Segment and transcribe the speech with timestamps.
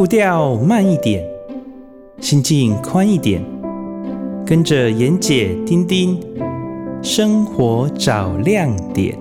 [0.00, 1.22] 步调慢一点，
[2.22, 3.44] 心境宽一点，
[4.46, 6.18] 跟着妍姐丁丁，
[7.02, 9.14] 生活找亮点。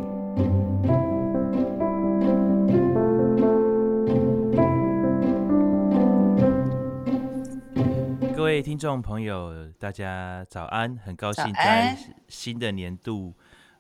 [8.34, 10.98] 各位听众朋友，大家早安！
[11.04, 11.98] 很高兴在
[12.30, 13.34] 新的年度，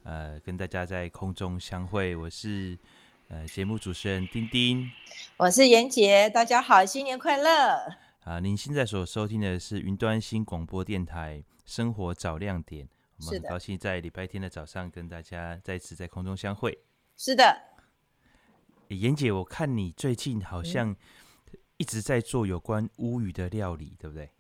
[0.03, 2.13] 呃，跟大家在空中相会。
[2.17, 2.77] 我是。
[3.29, 4.89] 呃，节目主持人丁丁，
[5.37, 7.95] 我是妍姐，大家好，新年快乐！
[8.23, 12.87] 啊，您现在所收听的是云端新广播电台《生活找亮点》，
[13.19, 16.79] 我们很高兴在礼拜天的早上跟大家再次在空中相会。
[17.17, 17.61] 是的，
[18.87, 20.95] 妍姐，我看你最近好像
[21.77, 24.31] 一直在做有关乌鱼的料理，对不对？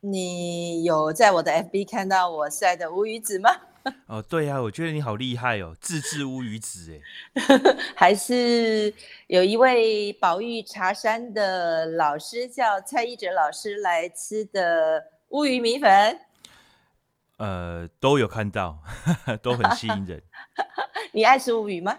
[0.00, 3.50] 你有在我的 FB 看到我晒的乌鱼子吗？
[4.06, 7.42] 哦，对啊，我觉得你好厉害哦，自制乌鱼子哎，
[7.94, 8.92] 还是
[9.28, 16.20] 有一位宝玉茶山的老师叫蔡一哲老师来吃的乌鱼米粉，
[17.36, 18.82] 呃，都有看到，
[19.42, 20.22] 都很吸引人。
[21.12, 21.96] 你爱吃乌鱼吗？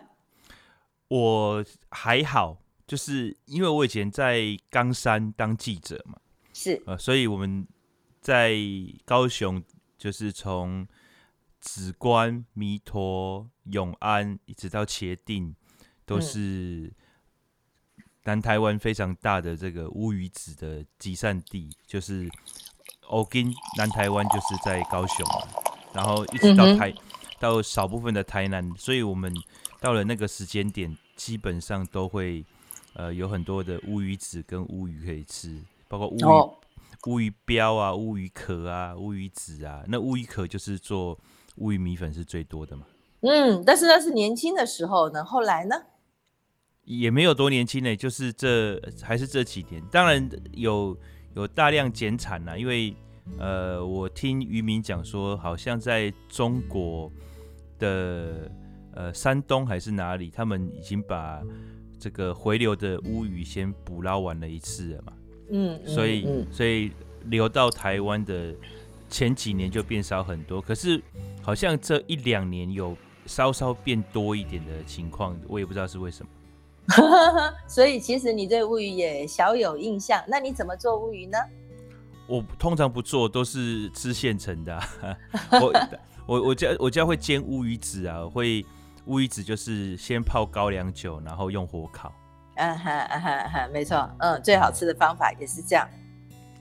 [1.08, 6.18] 我还好，就是因为我以前在冈山当记者嘛，
[6.54, 7.66] 是，呃，所以我们
[8.20, 8.58] 在
[9.06, 9.64] 高雄
[9.98, 10.86] 就是从。
[11.68, 15.54] 梓官、弥陀、永安，一直到茄萣，
[16.06, 16.94] 都是
[18.24, 21.70] 南台湾非常大的这个乌鱼子的集散地。
[21.86, 22.30] 就是
[23.08, 25.26] 欧金南台湾就是在高雄，
[25.94, 26.98] 然后一直到台、嗯、
[27.38, 29.34] 到少部分的台南，所以我们
[29.82, 32.46] 到了那个时间点，基本上都会
[32.94, 36.58] 呃有很多的乌鱼子跟乌鱼可以吃，包括乌鱼、哦、
[37.08, 39.84] 乌鱼标啊、乌鱼壳啊、乌鱼子啊。
[39.88, 41.20] 那乌鱼壳就是做。
[41.58, 42.86] 乌鱼米粉是最多的嘛？
[43.22, 45.76] 嗯，但是那是年轻的时候呢，后来呢？
[46.84, 49.84] 也没有多年轻呢，就是这还是这几年。
[49.92, 50.98] 当然有
[51.36, 52.96] 有大量减产了，因为
[53.38, 57.12] 呃，我听渔民讲说，好像在中国
[57.78, 58.50] 的
[58.94, 61.44] 呃山东还是哪里，他们已经把
[62.00, 65.14] 这个回流的乌鱼先捕捞完了一次了嘛。
[65.50, 66.92] 嗯，所以、嗯嗯、所以
[67.26, 68.56] 流到台湾的
[69.10, 71.02] 前几年就变少很多，可是。
[71.44, 72.94] 好像这一两年有
[73.26, 76.30] 稍稍变多一点的情况，我也不知道是为什么。
[77.66, 80.22] 所以其实你对乌鱼也小有印象。
[80.28, 81.38] 那你怎么做乌鱼呢？
[82.28, 84.90] 我通常不做，都是吃现成的、啊。
[85.62, 85.74] 我
[86.26, 88.66] 我我家我家会煎乌鱼子啊，会
[89.06, 92.14] 乌鱼子就是先泡高粱酒，然后用火烤。
[92.56, 95.88] 嗯哼嗯哼嗯哼，没错，嗯，最好吃的方法也是这样。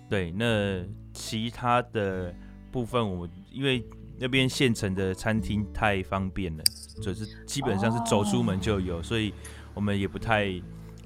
[0.09, 0.85] 对，那
[1.17, 2.33] 其他的
[2.71, 3.85] 部分我因为。
[4.19, 6.65] 那边现成的餐厅太方便了，
[7.03, 9.31] 就是基本上是走出门就有所以
[9.75, 10.47] 我们也不太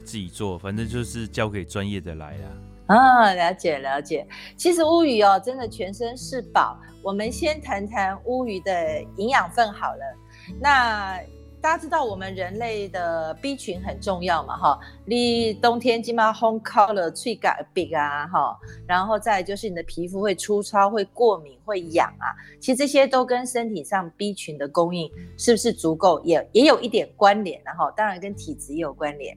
[0.04, 2.94] 自己做，反正就是交给专业的来啦。
[2.94, 4.24] 啊，了解了解。
[4.56, 6.80] 其实乌鱼哦，真的全身是宝。
[7.02, 10.16] 我们先谈谈乌鱼的营养分好了。
[10.60, 11.18] 那
[11.62, 14.56] 大家知道我们人类的 B 群很重要嘛？
[14.56, 29.36] 哈，你冬天起码烘烤了，脆感饼啊，哈，然后再就是你的皮肤会粗糙、会过敏、会痒啊，其实这些都跟身体上 B 群的供应是不是足够，也也有一点关联，然后当然跟体质也有关联。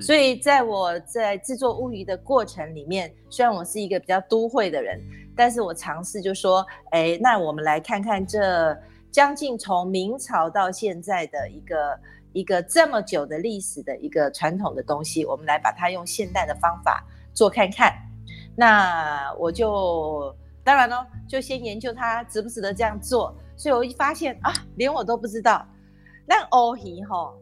[0.00, 4.98] 所以在我在制作乌鱼的过程里面，虽然我是一个比较都会的人，
[5.36, 8.74] 但是我尝试就说，哎，那我们来看看这。
[9.10, 11.98] 将近从明朝到现在的一个
[12.32, 17.02] 一个这么久的历史的一个传统的东西，我们来把它用现代的方法
[17.32, 17.92] 做看看。
[18.54, 23.34] 那我就当然喽，就先研究它值不值得这样做。
[23.56, 25.66] 所以我一发现啊，连我都不知道。
[26.26, 27.32] 那欧鱼哈，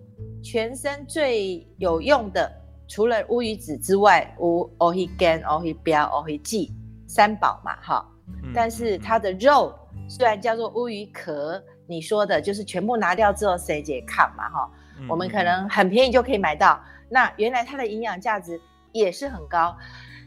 [0.43, 2.51] 全身最有用的，
[2.87, 6.73] 除了乌鱼子之外，乌欧鱼干、欧鱼标、欧鱼剂
[7.09, 8.09] 三宝嘛哈。
[8.55, 9.75] 但是它的肉。
[10.09, 16.81] 虽然叫做乌鱼壳，你说的就是全部拿掉之后谁解抗嘛哈，嗯、我们可能很便宜就可以买到。
[17.09, 18.61] 那原来它的营养价值
[18.93, 19.77] 也是很高。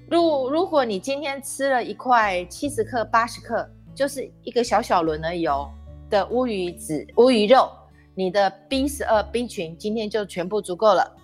[0.10, 5.70] 如如果你今天吃了一块七十克、八十克，就是一个小小轮而已哦
[6.10, 7.70] 的乌鱼子、乌鱼肉，
[8.16, 11.16] 你的 B 十二 B 群今天就全部足够了。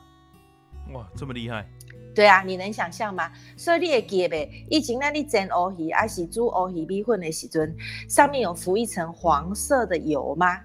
[0.93, 1.67] 哇，这么厉害！
[2.15, 3.29] 对啊，你能想象吗？
[3.57, 7.75] 所以你会记得，以前那你煎乌鱼还是煮乌鱼米粉的时阵，
[8.07, 10.57] 上面有浮一层黄色的油吗？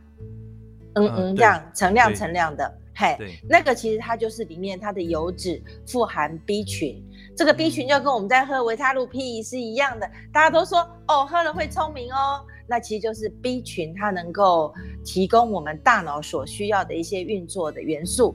[0.95, 3.17] 嗯嗯，这样层亮层亮的，嘿，
[3.49, 7.01] 那个其实它就是里面它的油脂富含 B 群，
[7.37, 14.75] 这个 B 群就跟我们在喝维他露 P 是一样的，大家都说哦，喝了会聪明哦，那其实就是 B 群它能够
[15.05, 18.35] 提供我们大脑所需要的一些运作的元素。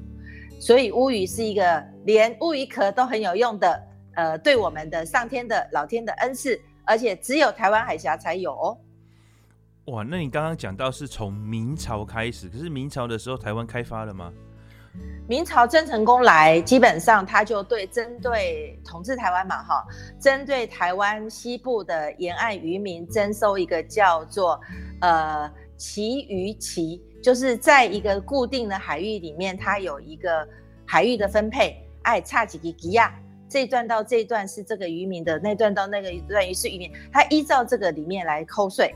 [0.58, 3.84] 所以乌鱼是一个连乌鱼壳都很有用的
[4.16, 8.78] 呃对我们的上天的老天的恩赐，而且只有台湾海峡才有哦。
[9.86, 14.32] 哇，那你刚刚讲到是从明朝开始，可是明朝的时候台湾开发了吗？
[15.28, 19.86] 明朝郑成功来，基本上他就对针对统治台湾嘛，哈，
[20.20, 24.60] 针对台湾西部的沿岸渔民征收一个叫做
[25.02, 30.48] 呃旗渔旗，就是在一个固定的海域里面，它有一个
[30.88, 33.14] 海域的分配，哎，差几个吉亚，
[33.50, 38.96] 这一段到这一段是这个渔民的，那段到那个一段是渔民，他依照这个里面来扣税，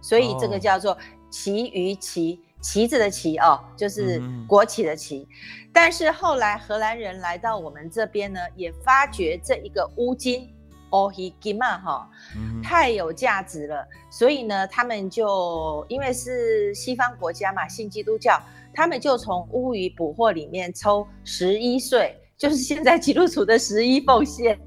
[0.00, 0.96] 所以这个叫做
[1.30, 2.40] 旗鱼旗。
[2.62, 5.18] 旗子的旗哦，就是国旗的旗。
[5.18, 10.52] 嗯、但是后来荷兰人来到我们这边呢，也发觉这一个乌金
[10.90, 12.10] 哦黑金嘛哈，
[12.64, 13.86] 太有价值了。
[14.10, 18.42] 所以呢，他们就因为是西方国家嘛，信基督教，
[18.74, 24.58] 他们就从乌鱼捕获里面抽十一税，就是现在基督徒的十一奉献。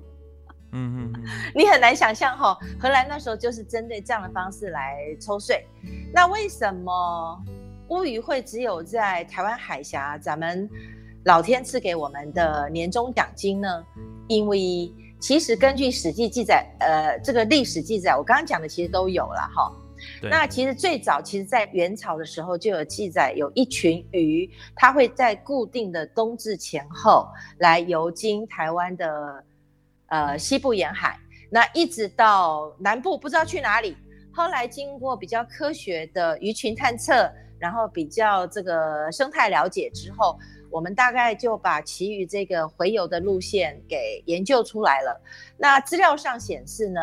[0.71, 1.23] 嗯嗯，
[1.55, 5.65] 你很难想象哈，荷兰那时候就是针对这样的方式来抽税。
[6.13, 7.43] 那为什么？
[7.89, 10.69] 乌鱼会只有在台湾海峡，咱们
[11.25, 13.83] 老天赐给我们的年终奖金呢？
[14.27, 19.71] 因为其实根据史记记载，呃，这个历史记载，我刚刚讲的其实都有了哈。
[20.23, 27.27] 那其实最早，其实在元朝的时候就有记载，有一群鱼，它会在固定的冬至前后
[27.59, 29.43] 来游经台湾的
[30.07, 31.17] 呃西部沿海，
[31.49, 33.95] 那一直到南部，不知道去哪里。
[34.33, 37.31] 后来经过比较科学的鱼群探测。
[37.59, 40.39] 然后比较这个生态了解之后，
[40.71, 45.21] 我们大概就把其余这个回游的路线给研究出来了。
[45.57, 47.01] 那资料上显示呢，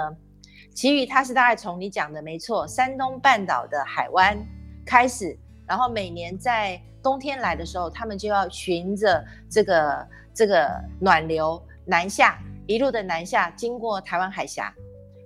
[0.77, 4.37] 其余它是大概从你讲的没错，山东半岛的海湾
[4.85, 5.37] 开始，
[5.67, 10.71] 然后每年在冬天来的时候，他们就要循着这个这个
[11.01, 14.71] 暖流南下，一路的南下，经过台湾海峡。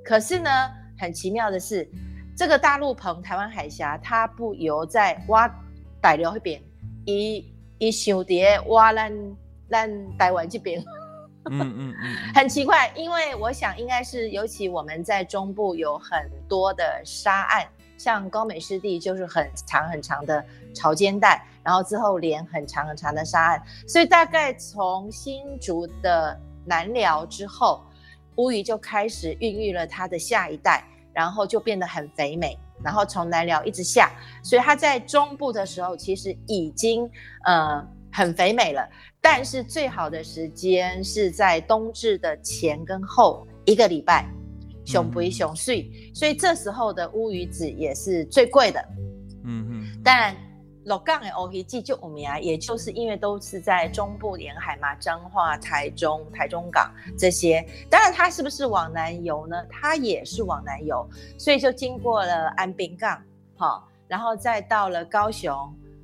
[0.04, 0.50] 可是呢，
[0.96, 1.86] 很奇妙的是。
[2.36, 5.46] 这个大陆棚台湾海峡，它不由在挖
[6.00, 6.58] 大陆那边，
[7.04, 7.44] 一
[7.76, 9.12] 一想碟挖烂
[9.68, 10.82] 烂台湾这边，
[11.46, 17.66] 嗯嗯嗯，很奇怪，因为我想应该是，尤其我们在中部有很多的沙岸，
[17.96, 20.44] 像高美湿地就是很长很长的
[20.74, 27.82] 潮间带，然后之后连很长很长的沙岸，所以大概从新竹的南寮之后，
[28.36, 30.84] 乌鱼就开始孕育了它的下一代。
[31.12, 34.12] 然后就变得很肥美，然后从南寮一直下，
[34.44, 37.10] 所以它在中部的时候其实已经
[37.44, 38.88] 呃很肥美了。
[39.20, 44.26] 但是最好的时间是在冬至的前跟后一个礼拜，
[44.84, 48.80] 熊不熊碎，所以这时候的乌鱼子也是最贵的。
[49.44, 50.36] 嗯嗯，当然。
[50.86, 57.64] 鹿港的乌鱼季就五名啊，也就是因为都是在中部沿海嘛，彰化、台中、台中港这些。
[57.90, 59.62] 当然，它是不是往南游呢？
[59.68, 61.06] 它也是往南游，
[61.38, 63.22] 所以就经过了安平港，
[63.56, 65.54] 好，然后再到了高雄，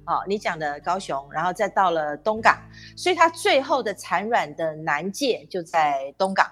[0.06, 2.56] 好，你讲的高雄，然后再到了东港，
[2.96, 6.50] 所以它最后的产卵的南界就在东港。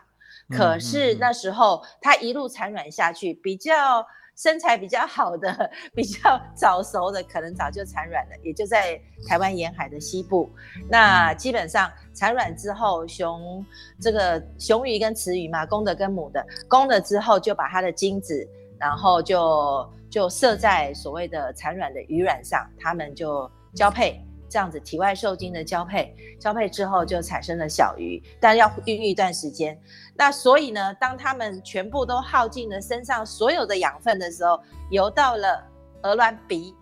[0.50, 4.04] 可是那时候它一路产卵下去，比较。
[4.36, 10.50] 身材比较好的、比较早熟的，可能早就产卵了，也就在台湾沿海的西部。
[10.90, 13.64] 那基本上产卵之后，雄
[14.00, 18.44] 这个雄鱼跟雌鱼嘛，公的跟母的，公的之后就把它的精子，
[18.76, 24.24] 然后就就射在所谓的产卵的鱼卵上，它们就交配。
[24.48, 29.76] 这样子体外受精的交配，交配之后就产生了小鱼，但要孕育一段时间。
[30.14, 35.66] 那所以呢，当它们全部都耗尽了身上所有的养分的时候，游到了
[36.04, 36.72] 鹅卵鼻，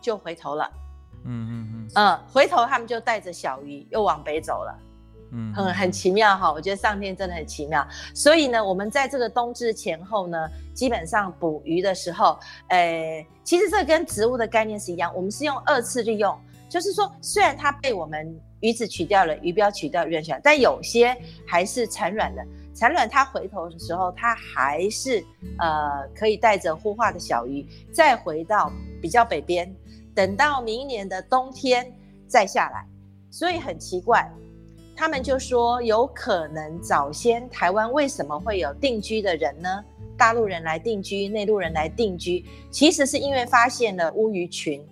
[0.00, 0.72] 就回头了。
[1.26, 4.74] 嗯嗯嗯，嗯，回头他们就带着小鱼又往北走了。
[5.32, 7.86] 嗯，很很奇妙哈，我觉得上天真的很奇妙。
[8.14, 16.38] 所以呢，我们在这个冬至前后呢，基本上捕鱼的时候，呃，其实这跟植物的概念是一样，我们是用二次利用。
[16.68, 21.16] 就是说，虽然它被我们鱼子取掉了，鱼标取掉，鱼卵，但有些
[21.46, 22.44] 还是产卵的。
[22.74, 25.24] 产卵它回头的时候，它还是
[25.58, 28.70] 呃可以带着孵化的小鱼再回到
[29.00, 29.74] 比较北边，
[30.14, 31.90] 等到明年的冬天
[32.28, 32.86] 再下来。
[33.30, 34.30] 所以很奇怪，
[34.98, 39.84] 他们就说有可能早先台湾为什么会有定居的人呢？
[40.16, 44.84] 大陆人来定居，内陆人来定居，其实是因为发现了乌鱼群。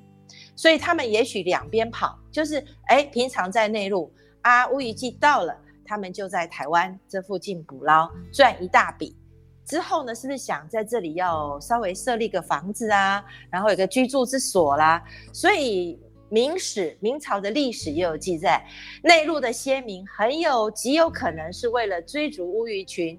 [0.54, 4.08] 所以他们也许两边跑，就是哎，平常在内陆
[4.42, 5.52] 啊，乌鱼季到了，
[5.84, 9.16] 他们就在台湾这附近捕捞，赚一大笔。
[9.64, 15.02] 之后呢，是不是想在这里要稍微设立个房子啊，然后有个居住之所啦？
[15.32, 18.64] 所以明史明朝的历史也有记载，
[19.02, 23.18] 内陆的先民很有极有可能是为了追逐乌鱼群、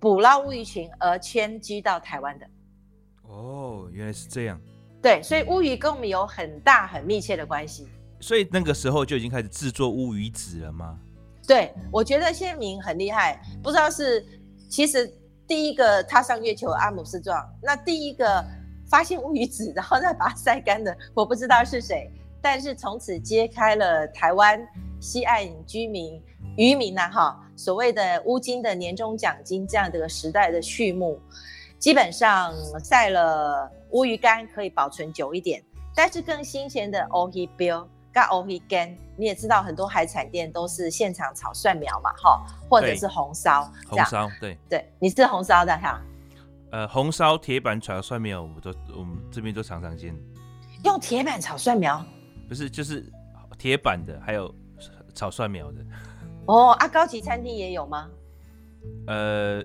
[0.00, 2.46] 捕捞乌鱼群而迁居到台湾的。
[3.22, 4.60] 哦，原来是这样。
[5.00, 7.88] 对，所以乌鱼跟我们有很大很密切的关系。
[8.20, 10.98] 所以那个时候就已经开始制作乌鱼子了吗？
[11.46, 14.24] 对，我觉得先民很厉害，不知道是
[14.68, 15.12] 其实
[15.46, 18.44] 第一个踏上月球阿姆斯壮，那第一个
[18.88, 22.08] 发现乌鱼子，然后再把它 晒干的，我不知道是谁。
[22.42, 24.60] 但是从此揭开了台湾
[25.00, 26.20] 西岸居民
[26.56, 31.18] 渔民呐、啊，哈，所谓的乌金的年终奖金这样的时代的序幕。
[31.78, 32.52] 基本上
[32.84, 35.62] 晒了乌鱼干可以保存久一点，
[35.94, 43.68] 但是更新鲜的乌鱼标跟乌鱼干，你也知道很多海产店都是现场炒蒜苗嘛，哈，或者是红烧。
[43.88, 46.00] 红烧，对对，你是红烧的哈？
[46.70, 50.14] 呃，红烧铁板炒蒜苗，我们都我们这边都常常见。
[50.84, 52.04] 用铁板炒蒜苗。
[52.52, 53.02] 不是，就是
[53.56, 54.54] 铁板的，还有
[55.14, 55.78] 炒蒜苗的。
[56.44, 58.10] 哦，啊，高级餐厅也有吗？
[59.06, 59.64] 呃，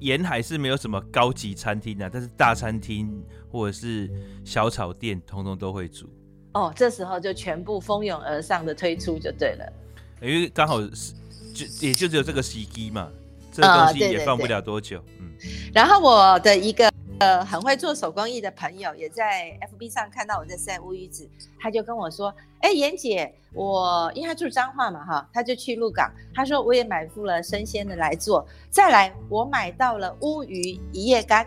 [0.00, 4.10] 沿海是没有什么高级餐厅的，啊，但是大餐厅或者是
[4.44, 6.10] 小炒店，通通都会煮。
[6.54, 9.72] 哦，这时候就全部蜂拥而上的推出就对了。
[10.20, 11.14] 因为刚好是
[11.54, 13.08] 就也就只有这个时机嘛，
[13.52, 15.00] 这个东西也放不了多久。
[15.20, 15.30] 嗯。
[15.72, 16.90] 然后我的一个。
[17.20, 31.46] 呃，很会做手工艺的朋友也在 FB 上看到我在晒乌鱼子，他就跟我说：“哎，妍姐，我因为他住彰化嘛，哈，他就去鹿港，他说我也买付了生鲜的来做，再来我买到了乌鱼一夜干，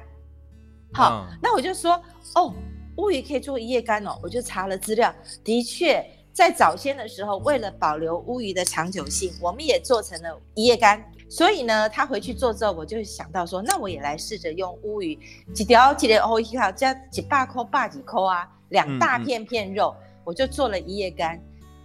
[0.93, 1.99] 好，嗯、那我就说
[2.35, 2.53] 哦，
[2.97, 5.11] 乌鱼可以做一夜干哦，我就查了资料，
[5.43, 11.03] 的确在早先的时候，为了保留乌鱼的长久性，我们也做成了一夜干。”
[11.33, 15.17] 所以呢，他回去做之后，我就想到说，那我也来试着用乌鱼，
[15.51, 16.43] 几条几条乌鱼
[16.75, 21.41] 加几把扣、把几扣啊，两大片片肉，嗯嗯、我就做了一夜干。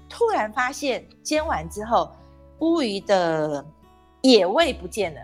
[0.07, 2.11] 突然发现煎完之后，
[2.59, 3.65] 乌鱼的
[4.21, 5.21] 野味不见了，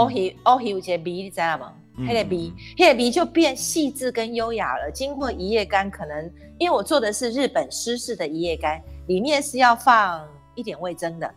[0.00, 1.74] 乌鱼乌鱼有些味你知道吗？
[2.06, 4.88] 黑的鼻，黑的鼻就变细致跟优雅了。
[4.88, 10.24] 经过一夜干，可能因为我做的是日本湿式的一夜干，里面是要放
[10.54, 11.28] 一点味增的。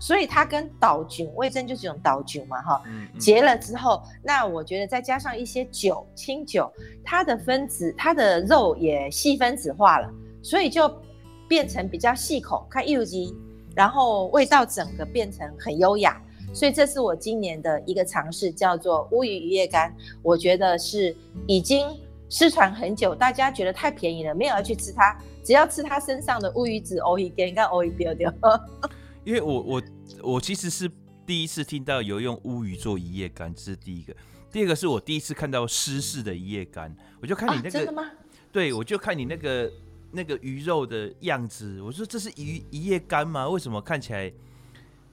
[0.00, 2.82] 所以它跟岛菌，味噌就是一种岛菌嘛，哈，
[3.18, 6.72] 结了之后，那我觉得再加上一些酒，清酒，
[7.04, 10.08] 它的分子，它的肉也细分子化了，
[10.42, 10.88] 所以就
[11.48, 13.34] 变成比较细口，看幼鸡，
[13.74, 16.20] 然后味道整个变成很优雅，
[16.54, 21.88] 所以这是我今年的一个尝试，叫做乌鱼鱼叶干，我觉得是已经
[22.28, 28.32] 失传很久，大家觉得太便宜了，没有要去吃它，只要吃它身上的乌鱼子，乌鱼干，看乌鱼丢丢。
[29.24, 29.82] 因为我我
[30.22, 30.90] 我其实是
[31.26, 34.14] 第一次听到有用乌鱼做一夜干，这是第一个。
[34.50, 38.10] 第二个是我第一次看到湿式的一夜干，我就看你那个，啊、真的吗？
[38.50, 39.70] 对，我就看你那个
[40.10, 43.46] 那个鱼肉的样子，我说这是鱼一夜干吗？
[43.46, 44.32] 为什么看起来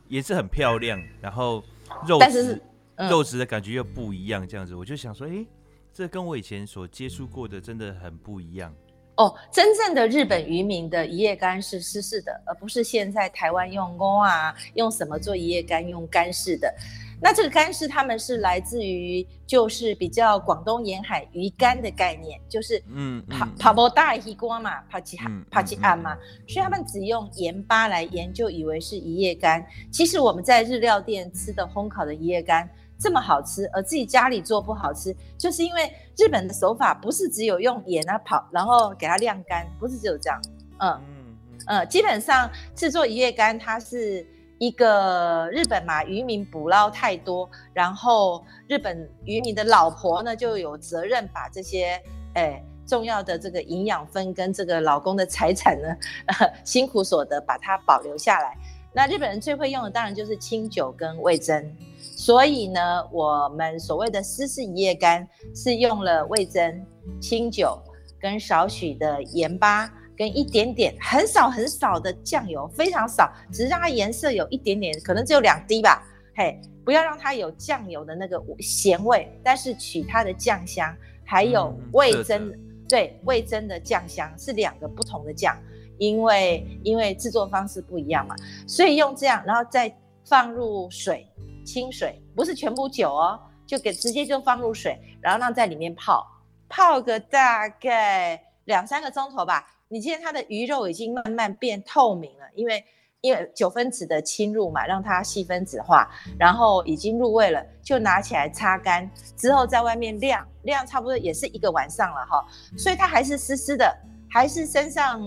[0.08, 1.62] 也是很漂亮，然后
[2.08, 2.62] 肉质、
[2.96, 5.46] 嗯、肉质的感觉又不一样，这样子，我就想说，诶，
[5.92, 8.74] 这跟我以前所接触过的真的很不一样。
[9.18, 16.74] 哦，真正的日本渔民的一夜干是湿式的，而不是现在台湾用锅啊，用什么做一夜干，用干式的。
[17.22, 25.18] 那这个干式他们是来自于就是比较广东沿海鱼干的概念，就是嗯，爬爬不大一锅嘛，爬起
[25.50, 29.66] 爬起岸嘛，所以他们只用盐巴来腌，就以为是一夜干。
[29.92, 32.70] 其实我们在日料店吃的烘烤的一夜干。
[33.00, 40.42] 这么好吃，而自己家里做不好吃，就是因为日本的手法不是只有用盐啊跑，然后给它晾干，不是只有这样。
[40.80, 41.38] 嗯嗯
[41.68, 44.26] 嗯，基本上制作一夜干，它是
[44.60, 52.02] 一个日本嘛，渔民捕捞太多，然后日本渔民的老婆呢就有责任把这些
[52.36, 55.88] 诶重要的这个营养分跟这个老公的财产呢，
[56.64, 58.56] 辛苦所得把它保留下来。
[58.96, 61.70] 那日本人最会用的当然就是清酒跟味噌。
[62.00, 66.82] 所以呢，我们所谓的湿式一夜干是用了味噌、
[67.20, 67.78] 清酒
[68.20, 76.02] 跟少许的盐巴，跟一点点很少很少的酱油，非常少，只是让它颜色有一点点，可能只有两滴吧。
[76.34, 85.58] 嘿，不要让它有酱油的那个咸味，但是取它的酱香，还有味噌，嗯、对，味噌的酱香是两个不同的酱，
[85.98, 88.36] 因为因为制作方式不一样嘛，
[88.68, 91.28] 所以用这样，然后再放入水。
[91.66, 96.24] 清水不是全部酒哦，就给直接就放入水，然后让在里面泡，
[96.70, 99.66] 泡个大概两三个钟头吧。
[99.88, 102.86] 你见它的鱼肉已经慢慢变透明了，因为
[103.22, 112.46] 因为酒分子的侵入嘛，让它细分子化，然后已经入味了，就拿起来擦干之后在外面晾晾，差不多也是一个晚上了哈，
[112.78, 113.92] 所以它还是湿湿的，
[114.30, 115.20] 还是身上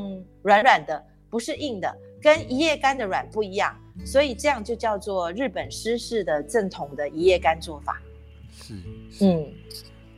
[0.49, 3.76] 软软的，不是硬的，跟一叶干的软不一样，
[4.07, 8.00] 所以这样就叫做日本湿式的正统的一叶干做法。
[8.50, 8.75] 是，
[9.12, 9.52] 是嗯，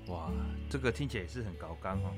[0.07, 0.31] 哇，
[0.71, 2.11] 这个听起来也是很高干哦。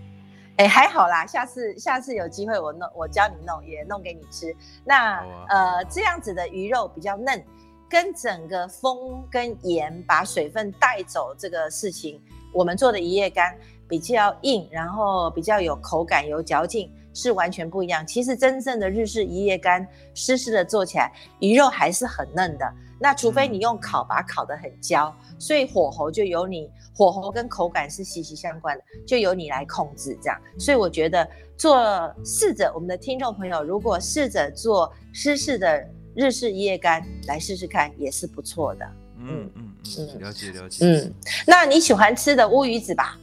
[0.58, 4.54] 哎，还好啦，下次下次有机会我弄，我教你弄，也弄给你吃。
[4.84, 7.42] 那、啊、呃，这样子的鱼肉比较嫩，
[7.88, 12.20] 跟整个风跟盐把水分带走这个事情，
[12.52, 13.56] 我们做的一叶干
[13.88, 18.06] 比较硬，然后比较有口感、有嚼劲，是完全不一样。
[18.06, 22.72] 其实真正的日式一夜干湿湿的做起来，鱼肉还是很嫩的。
[22.98, 30.40] 那除非你用烤把它烤得很焦，所以火候就由你火候跟口感是息息相关的，就由你来控制这样。
[30.56, 38.86] 所以我觉得做试着我们的听众朋友，如果试着做湿式的日式一夜干来试试看，也是不错的。
[39.18, 40.86] 嗯嗯嗯，了解了解。
[40.86, 41.12] 嗯，
[41.44, 43.18] 那你喜欢吃的乌鱼子吧？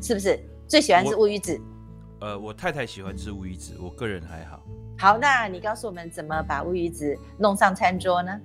[0.00, 1.60] 是不是最喜欢吃乌鱼子？
[2.24, 4.64] 呃，我太太喜欢吃乌鱼子，我个人还好。
[4.98, 8.40] 好，那你告诉我们怎么把乌鱼子弄上餐桌呢？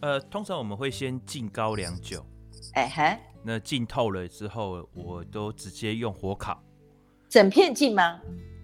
[0.00, 2.24] 呃，通常我们会先浸高粱酒，
[2.74, 6.62] 哎嘿，那浸透了之后，我都直接用火烤，
[7.28, 8.20] 整片浸吗？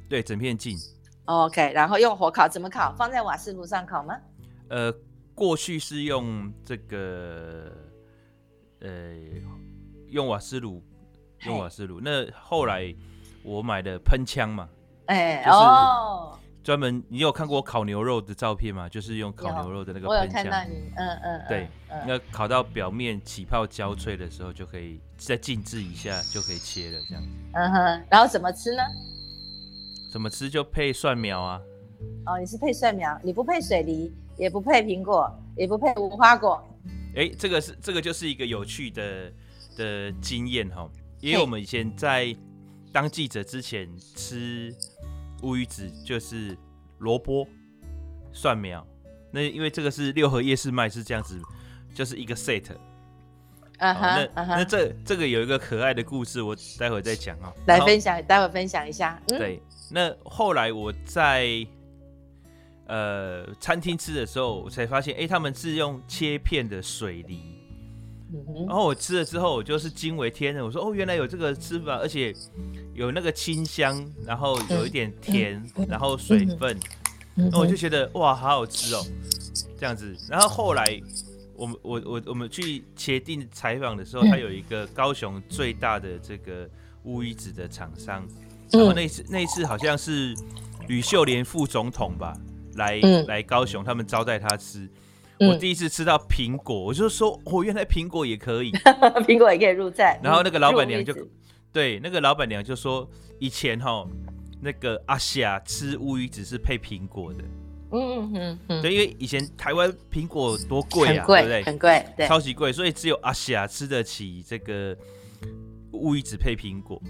[0.08, 0.78] 对，整片浸。
[1.24, 2.94] OK，然后用火烤，怎么烤？
[2.96, 4.16] 放在瓦斯炉上烤吗？
[4.68, 4.94] 呃，
[5.34, 7.72] 过去是用这个，
[8.78, 9.12] 呃，
[10.06, 10.80] 用瓦斯炉，
[11.46, 12.00] 用瓦斯炉。
[12.00, 12.94] 那后来
[13.44, 14.68] 我买的喷枪嘛，
[15.06, 16.38] 哎，就是、哦。
[16.64, 18.88] 专门，你有看过烤牛肉的照片吗？
[18.88, 20.40] 就是用烤牛肉的那个喷枪。
[20.40, 21.44] 我有看到你，嗯嗯。
[21.46, 21.68] 对，
[22.06, 27.22] 那、嗯、烤到表面起泡焦脆的时候，就可以再静置一下，就可以切了，这样。
[27.52, 28.82] 嗯哼，然后怎么吃呢？
[30.10, 31.60] 怎么吃就配蒜苗啊。
[32.24, 36.66] 哦，你是配蒜苗，你不配水梨，也不配苹果，也不配无花果。
[37.14, 39.30] 哎，这个是这个就是一个有趣的
[39.76, 40.88] 的经验哈，
[41.20, 42.34] 因为我们以前在
[42.94, 44.74] 当记者之前吃。
[45.42, 46.56] 乌鱼子就是
[47.00, 47.46] 萝卜、
[48.32, 48.86] 蒜苗，
[49.30, 51.38] 那因为这个是六合夜市卖，是这样子，
[51.92, 52.64] 就是一个 set。
[53.76, 54.56] 啊哈，那、uh huh.
[54.56, 57.52] 那这这个有一个可爱的故事，我待会再讲啊。
[57.66, 59.20] 来分享，待会分享一下。
[59.26, 61.66] 嗯、对，那后来我在
[62.86, 67.53] 呃餐厅吃的时候，我才发现，哎、欸，他们是用切片的水梨。
[68.66, 70.64] 然后我吃了之后，我就是惊为天人。
[70.64, 72.34] 我说哦，原来有这个吃法，而且
[72.92, 76.76] 有那个清香，然后有一点甜，然后水分，
[77.34, 79.06] 那我就觉得哇，好好吃哦，
[79.78, 80.16] 这样子。
[80.28, 81.00] 然后后来
[81.54, 86.68] 我们我我我们去茄定采访的时候，他有一个高雄最大的这个
[87.04, 88.26] 乌鱼子的厂商，
[88.72, 90.34] 然后那次那次好像是
[90.88, 92.36] 吕秀莲副总统吧，
[92.74, 94.88] 来来高雄，他们招待他吃。
[95.40, 98.70] 我第一次吃到苹果，我就说哦，原来苹果也可以，
[99.26, 100.20] 苹果也可以入菜。
[100.22, 101.12] 然后那个老板娘就
[101.72, 103.08] 对那个老板娘就说，
[103.40, 104.06] 以前哈
[104.60, 107.42] 那个阿霞吃乌鱼子是配苹果的，
[107.90, 111.62] 嗯嗯嗯，对，因为以前台湾苹果多贵啊，对不对？
[111.64, 114.96] 很贵，对，超级贵，所以只有阿霞吃得起这个
[115.90, 117.02] 乌鱼子配苹果，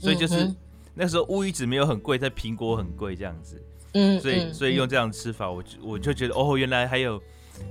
[0.00, 0.50] 所以就是
[0.94, 3.62] 那时候乌鱼子没有很贵，但苹果很贵这样子，
[3.92, 7.22] 嗯，所以所以用这样吃法，我就我就觉得哦，原来还有。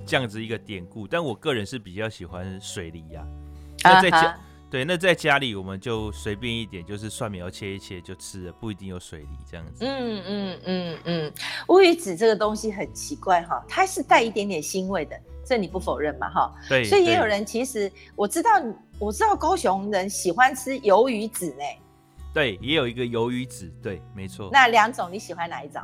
[0.05, 3.21] 这样子一个典故，但我个人是比较喜欢水梨呀、
[3.83, 3.91] 啊。
[3.91, 4.35] 那在家、uh huh.
[4.69, 9.85] 对，那在家里我们就随便一点，就是蒜苗切一切就吃了，不一定有水梨这样子。
[9.85, 11.33] 嗯嗯嗯嗯，
[11.69, 16.53] 乌鱼子这个东西很奇怪哈，它是带一点点腥味的，这你不否认嘛哈？
[16.67, 18.49] 对，所以也有人其实我知道，
[18.99, 21.63] 我知道高雄人喜欢吃鱿鱼子呢。
[22.33, 24.49] 对，也有一个鱿鱼子，对，没错。
[24.51, 25.81] 那两种你喜欢哪一种？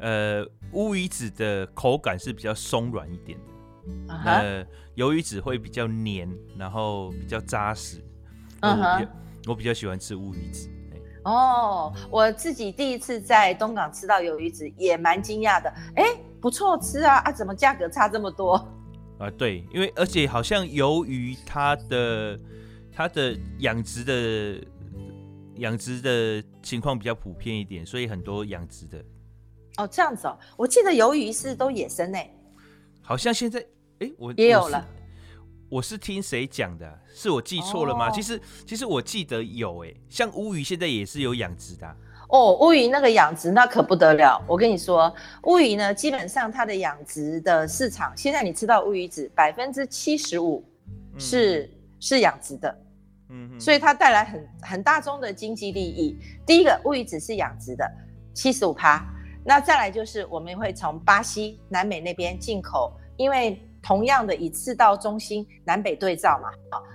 [0.00, 3.38] 呃，乌鱼子的口感是比较松软一点
[4.06, 8.02] 的，呃，鱿鱼子会比较黏，然后比较扎实。
[8.60, 9.10] 嗯哼，我比较，
[9.48, 10.68] 我比较喜欢吃乌鱼子。
[11.24, 15.72] 哦，我自己第一次在东港吃到鱿鱼子，也蛮惊讶的。
[15.94, 16.04] 哎，
[16.40, 17.18] 不错吃啊！
[17.18, 18.54] 啊，怎么价格差这么多？
[19.18, 22.40] 啊，对，因为而且好像鱿鱼它的
[22.92, 24.66] 它的养殖的
[25.56, 29.04] 养殖的情况比较普遍一点，所以很多养殖的。
[29.78, 32.18] 哦，这样子哦，我记得鱿鱼是都野生呢，
[33.00, 33.64] 好像现在
[34.00, 34.86] 哎，我也有了。
[35.68, 36.98] 我是听谁讲的？
[37.14, 38.08] 是我记错了吗？
[38.08, 41.96] 哦、其实其实我记得有哎，像乌鱼现在也是有养殖的、啊。
[42.28, 50.62] 哦，乌鱼那个养殖那可不得了，我跟你说，乌鱼呢，基本上它的养殖的市场，现在你吃到乌鱼子百分之七十五
[51.18, 52.78] 是、嗯、是养殖的，
[53.30, 56.18] 嗯哼，所以它带来很很大宗的经济利益。
[56.44, 57.90] 第一个乌鱼子是养殖的，
[58.34, 59.02] 七十五趴。
[59.44, 66.48] 那再来就是我们会从巴西、南美那边进口，因为同样的以赤道中心南北对照嘛，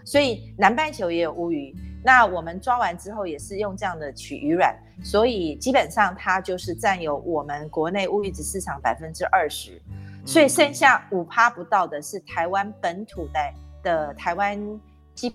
[0.06, 9.82] 所以南半球也有乌鱼，那我们抓完之后也是用这样的取鱼卵，所以基本上它就是占有我们国内乌鱼子市场百分之二十，
[10.26, 14.58] 所以剩下五趴不到的是台湾本土的的台湾
[15.16, 15.30] 西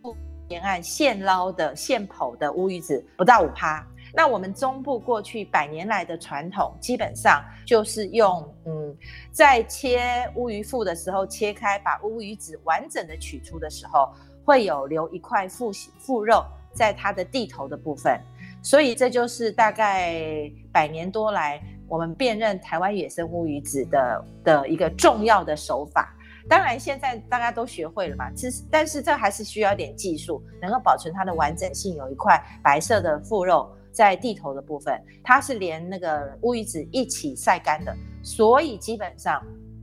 [0.00, 0.16] 部
[0.48, 3.84] 沿岸现捞的现剖的乌鱼子不到五趴。
[4.14, 8.94] 那我们中部过去百年来的传统，基本上就是用嗯，
[9.32, 14.12] 在切乌鱼腹的时候切开，把乌鱼子完整的取出的时候，
[14.44, 16.44] 会有留一块腹腹肉
[16.74, 18.20] 在它的蒂头的部分，
[18.62, 26.14] 所以这就是大概百年多来我们辨认台湾野生乌鱼子的的一个重要的手法。
[26.48, 33.70] 当然现在大家都学会了嘛，其实但是这还是需要点技术，能够保存它的完整性，有一块白色的腹肉。
[33.92, 39.40] 在地头的部分，它是连那个乌鱼子一起晒干的，所以基本上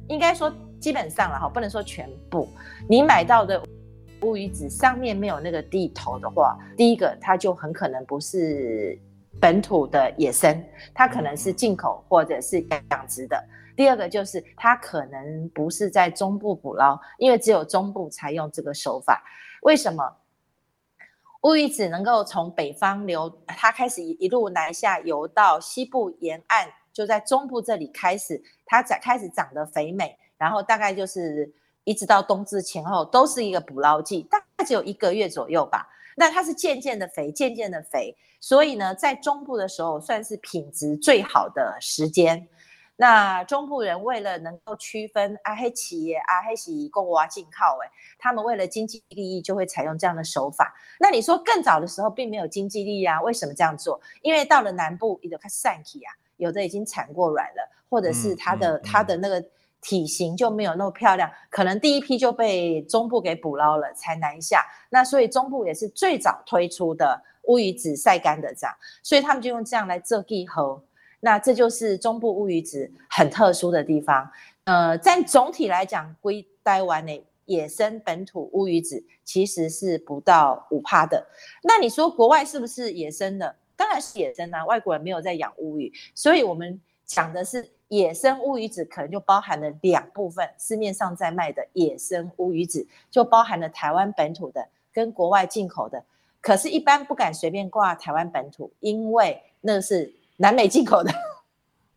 [0.07, 2.49] 应该说基本上了哈，不能说全部。
[2.89, 3.63] 你买到的
[4.23, 8.99] 乌鱼子上面没有那个地头的话，第一个它就很可能不是
[9.39, 10.61] 本土的野生，
[10.93, 12.59] 它可能是进口或者是
[12.91, 13.41] 养殖的。
[13.77, 19.23] 第二个就是它可能不是在中部捕捞，因为只有中部才用这个手法。
[19.61, 20.03] 为什么？
[21.41, 31.49] 乌鱼子能够从北方流，它开始一一路南下游到西部沿岸，就在中部这里开始，它在开始长得肥美，然后大概就是
[31.85, 35.87] 一直到冬至前后都是一个捕捞季，大概只有一个月左右吧。
[36.17, 42.45] 那它是渐渐的肥，渐渐的肥，所以呢，在中部的时候算是品质最好的时间。
[43.01, 50.75] 那中部人为了能够区分阿黑企业、阿黑是公挖进靠，哎，他们为了经济利益就会采用这样的手法。
[50.99, 53.21] 那你说更早的时候并没有经济利益啊？
[53.21, 54.01] 为什么这样做？
[54.21, 59.41] 因为到了南部，有的它散体啊，有的已经产过卵了，或者是它的、嗯嗯、它的那个
[59.79, 64.65] 体型就没有那么漂亮，可能第一批就被中部给捕捞了，才南下。
[64.89, 70.81] 那所以中部也是最早推出的乌鱼子晒干的这样，所以他们就用这样来做记号。
[71.21, 74.31] 那这就是中部乌鱼子很特殊的地方，
[74.63, 81.27] 呃，在总体来讲，归台湾的野生本土乌鱼子其实是不到五趴的。
[81.63, 83.55] 那你说国外是不是野生的？
[83.75, 96.05] 当然是野生啊，外国人没有在养乌鱼，所以我们讲的是野生乌鱼子，可能就包含了两部分，市面上在卖的野生乌鱼子就包含了台湾本土的跟国外进口的，
[96.39, 100.13] 可是，一般不敢随便挂台湾本土，因为那是。
[100.41, 101.11] 南美进口的，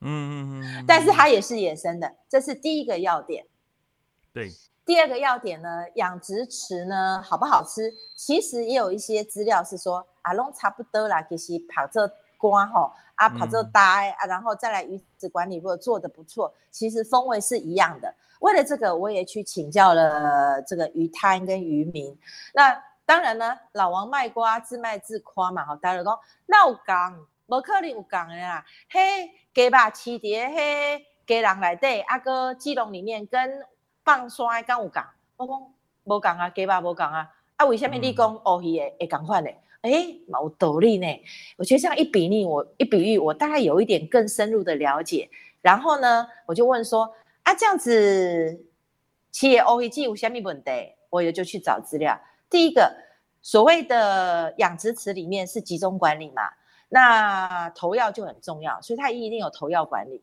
[0.01, 3.47] 嗯嗯嗯，但是它也是野生的，这是第一个要点。
[4.33, 4.51] 对，
[4.85, 7.95] 第二个要点呢，养殖池呢好不好吃？
[8.17, 18.13] 其实也有一些资料是说，啊，拢差不多啦，其实跑这瓜吼，啊，跑这呆啊，然后再来鱼子管理，如果做得不错，其实风味是一样的。
[18.41, 22.19] 为了这个，我也去请教了这个鱼摊跟渔民。
[22.55, 27.25] 那当然呢，老王卖瓜，自卖自夸嘛，好，大家讲那我讲。
[27.47, 33.65] 无可能有共的啦，嘿，鸡肉饲伫嘿鸡笼内底，啊个鸡笼里面跟
[34.05, 35.03] 放山的敢有共？
[35.37, 35.75] 我讲
[36.05, 39.51] 无共啊，鸡肉无共啊，啊为什么你讲乌鱼的会共款呢？
[39.83, 41.07] 诶，有道理呢。
[41.57, 45.29] 我觉得这样一比例，我一比喻，我大概有一点更深入的了解。
[45.61, 48.65] 然后呢，我就问说，啊这样子，
[49.31, 50.71] 企业乌鱼子有虾米问题？
[51.11, 52.19] 我也就去找资料。
[52.49, 52.95] 第一个，
[53.43, 56.43] 所谓的养殖池里面是集中管理嘛。
[56.95, 60.23] 那投药就很重要，所以它一定有投药管理。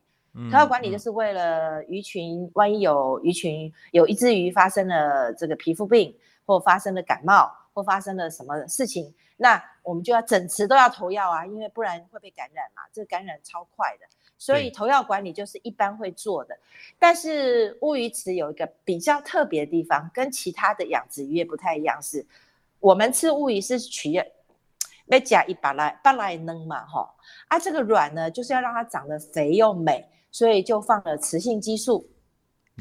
[0.51, 14.05] 投药管理就是为了鱼群，万一有鱼群有一只鱼发生了这个皮肤病，或发生了感冒，或发生了什么事情，那我们就要整池都要投药啊，因为不然会被感染嘛，这个感染超快的。
[14.37, 16.55] 所以投药管理就是一般会做的。
[16.99, 22.23] 但是乌鱼池有一个比较特别的地方，跟其他的养殖鱼也不太一样，是
[22.79, 24.21] 我们吃乌鱼是取。
[25.09, 27.09] 要加一把来把来弄嘛吼，
[27.47, 32.07] 啊这个卵呢就是要让它长得肥又美，所以就放了雌性激素。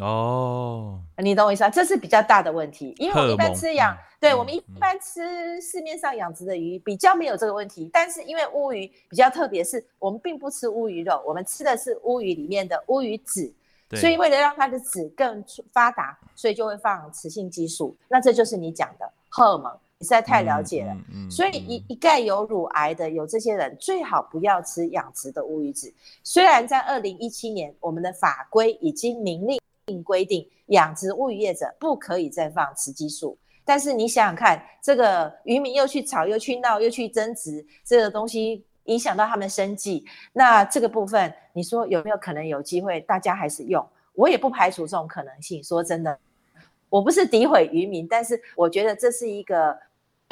[0.00, 1.70] 哦，你懂我意思啊？
[1.70, 13.52] 这是比较大的问题，因为我们一般吃养，对我们一般吃市面上养殖的鱼比较没有这个问题，但是因为乌鱼比较特别，是我们并不吃乌鱼肉，我们吃的是乌鱼里面的乌鱼籽，
[13.96, 17.96] 所以为了让它的籽更发达，所以就会放雌性激素。
[18.06, 19.72] 那这就是你讲的荷尔蒙。
[20.00, 25.92] 你实在太了解了，嗯嗯嗯、所以一一概有乳癌的有这些人最好不要吃养殖的乌鱼子。
[26.22, 43.84] 虽然在二零一七年，我们的法规已经明令规定养殖乌鱼业者不可以再放雌激素，但是你想想看，这个渔民又去吵又去闹又去争执，这个东西影响到他们生计，那这个部分你说有没有可能有机会大家还是用？
[44.14, 45.60] 我也不排除这种可能性。
[45.64, 46.16] 说真的，
[46.88, 49.76] 我不是诋毁渔民，但是我觉得这是一个。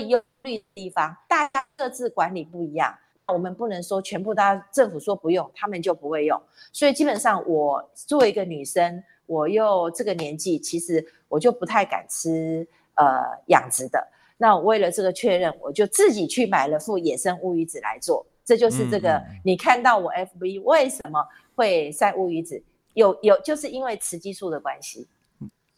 [0.04, 2.94] 用绿的地方，大家各自管理不一样，
[3.26, 6.40] 我们不能说全部大家政府说不用，他们就不会用。
[6.72, 14.06] 所以基本上，我作为一个女生，我又这个年纪，其实我就不太敢吃呃养殖的。
[14.36, 18.26] 那我为了这个确认，我就自己去买了副野生乌鱼子来做。
[18.44, 22.62] 这就是这个，你看到我 FB 为什么会晒乌鱼子？
[22.92, 25.08] 有有，就是因为雌激素的关系。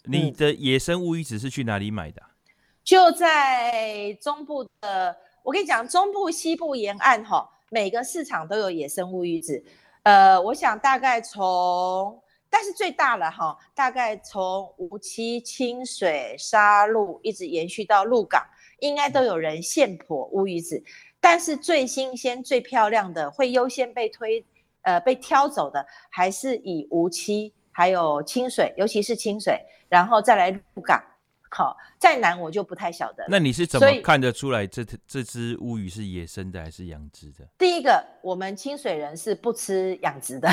[0.04, 2.22] 你的野生乌鱼子是去哪里买的？
[2.88, 9.62] 就在中部的，我跟你讲，中部、西部沿岸哈，每个市场都有野生乌鱼子。
[10.05, 18.42] 呃，我想大概从，但是最大了哈，大概从无期、清水、沙鹿一直延续到鹿港，
[18.79, 20.83] 应该都有人现捕乌鱼子。
[21.20, 24.42] 但是最新鲜、最漂亮的，会优先被推，
[24.81, 30.98] 呃，被挑走的，还是以无期，还有清水，尤其是清水，然后再来鹿港。
[31.50, 33.24] 好，再难我就不太晓得。
[33.28, 37.46] 那你是怎么看得出来这这只乌鱼是野生的还是养殖的？
[37.58, 40.48] 第一个，我们清水人是不吃养殖的，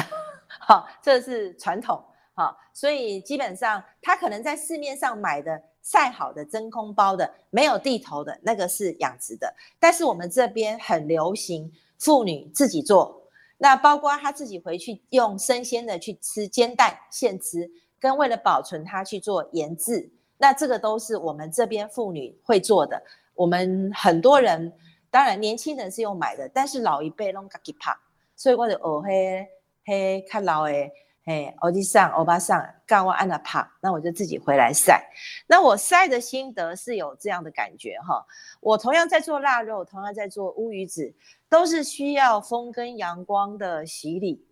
[0.47, 2.03] 好，这是传统，
[2.33, 5.61] 好，所以基本上他可能在市面上买的。
[5.85, 13.21] 晒好的真空包的，没有地头的那个是养殖的，但是我们这边很流行妇女自己做，
[13.59, 23.01] 那包括她自己回去用生鲜的去吃煎蛋现吃，跟为了保存它去做腌制，那这个都是我们这边妇女会做的。
[23.33, 24.71] 我们很多人，
[25.09, 27.95] 当然年轻人是用买的，但是老一辈拢自己拍，
[28.35, 29.47] 所以我就学嘿
[29.85, 30.91] 嘿看老诶。
[31.25, 35.03] 哎，欧弟上、欧巴桑，干我按了帕，那我就自己回来晒。
[35.47, 38.23] 那我晒的心得是有这样的感觉哈。
[38.59, 41.11] 我同样在做腊肉，同样在做乌鱼子，
[41.49, 44.45] 都是需要风跟阳光的洗礼。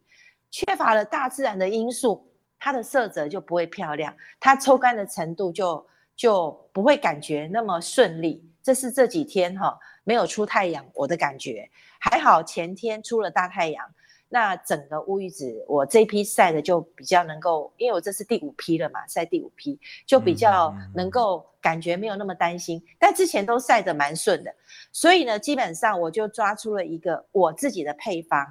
[0.49, 2.27] 缺乏了大自然的因素，
[2.63, 8.41] 它的色泽就不会漂亮，它抽干的程度就就不会感觉那么顺利。
[8.63, 12.41] 这是这几天哈没有出太阳，我的感觉还好。
[12.41, 13.85] 前天出了大太阳。
[14.29, 24.55] 那整个乌鱼子，我这批晒的就比较能够，因为我这是第五批了嘛，晒第五批就比较能够感觉没有那么担心，嗯、但之前都晒得蛮顺的，
[24.93, 28.47] 所以呢，基本上我就抓出了一个我自己的配方，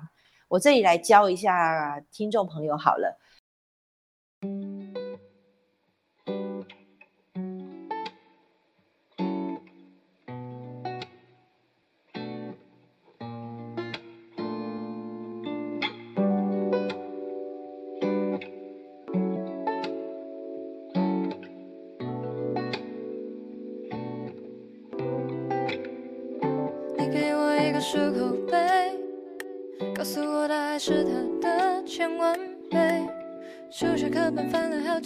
[0.48, 3.18] 我这里来教一下听众朋友好了。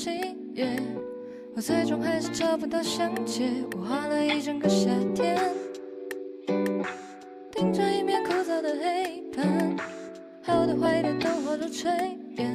[0.06, 0.12] 七
[0.54, 0.68] 月，
[1.56, 3.50] 我最终还是找不到详解。
[3.76, 5.36] 我画了一整个夏天，
[7.50, 9.76] 盯着一面枯燥的黑板，
[10.42, 11.88] 好的坏的都画出炊
[12.36, 12.52] 烟，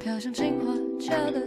[0.00, 1.40] 飘向青花桥的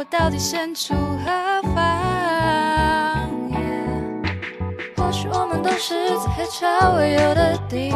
[0.00, 3.30] 我到底身处何方。
[4.96, 7.92] 或许我们都是在黑潮会有的定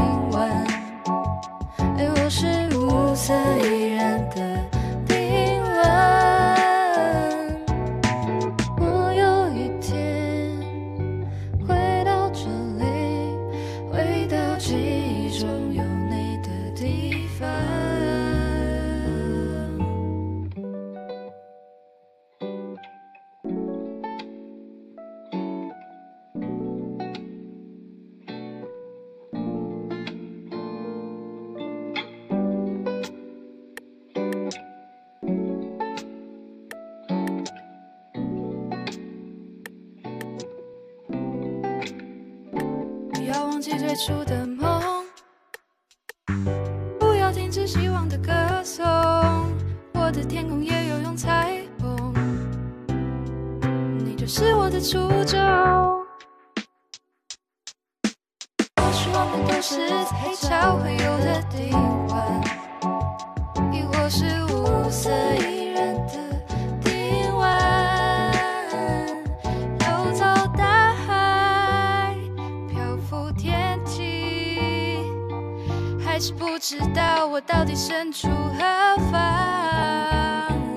[77.75, 79.21] 身处何方。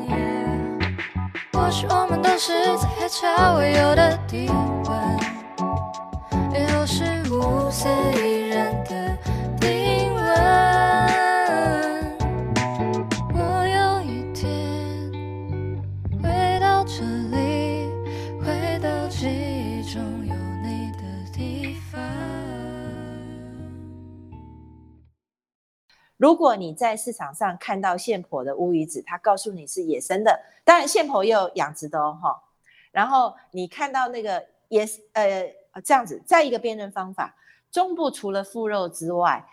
[0.07, 0.97] Yeah.
[1.53, 5.06] 或许我们都是在海潮未有的低温，
[26.17, 32.43] 如果你在市场上看到现婆的乌鱼子，它告诉你是野生的，当然现婆也有养殖的哦，哈。
[32.91, 35.53] 然后你看到那个野呃
[35.83, 37.35] 这样子，再一个辨认方法，
[37.71, 39.45] 中部除了腹肉之外，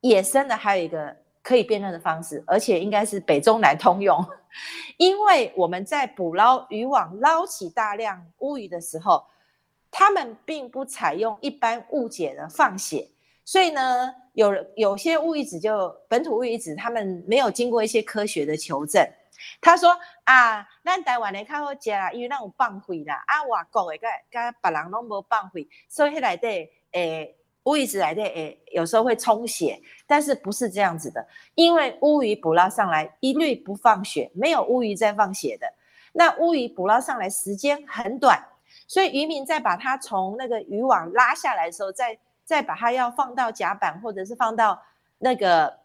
[0.00, 4.24] 野生的还有一个可以辨认的方式，而且应该是北中南通用，
[4.98, 9.24] 因为我们在捕捞渔网捞起大量乌鱼的时候，
[9.90, 13.08] 他们并不采用一般误解的放血。
[13.44, 19.04] 所以呢，有有些乌鱼子就本土乌鱼子，他们没有经过一些科学的求证。
[19.60, 23.22] 他说啊，咱台湾的较好食啦，因为咱有放血啦。
[23.26, 31.26] 啊，外国的跟跟别人拢无放血，所以内底诶乌鱼子内底诶有时候会充血，但是不是这样子的？
[31.56, 35.66] 因为乌鱼捕捞上来一律不放血，没有乌鱼在放血的。
[36.12, 38.40] 那乌鱼捕捞上来时间很短，
[38.86, 44.82] 所以渔民在把它从那个渔网拉下来的时候，在再把它要放到甲板，或者是放到
[45.18, 45.78] 那个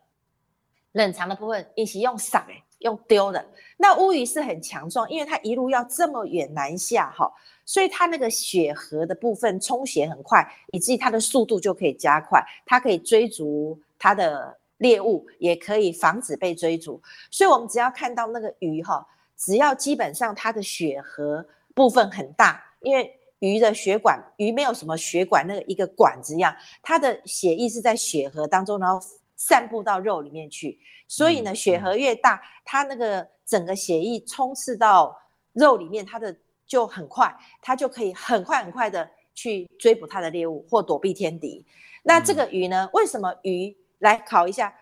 [0.92, 3.46] 冷藏的部分，一起用撒诶，用丢的。
[3.78, 7.32] 那乌鱼是很强壮，因为它一路要这么远南下哈，
[7.64, 17.02] 所以它那个血河的部分充血很快，以至于它的速度就可以加快，它可以追逐它的猎物，也可以防止被追逐。
[17.30, 23.14] 所以我们只要看到那个鱼哈，只要基本上它的血河部分很大，因为。
[23.40, 29.00] 鱼的血管，鱼没有什么血管，那个一个管子一样，它的血液是在血河当中，然后
[29.36, 30.80] 散布到肉里面去。
[31.08, 35.16] 所以呢，血河越大，它那个整个血液冲刺到
[35.54, 41.64] 肉里面，它的就很快，它就可以很快很快的去追捕它的猎物或躲避天敌。
[42.02, 44.74] 那这个鱼呢，为什么鱼来考一下？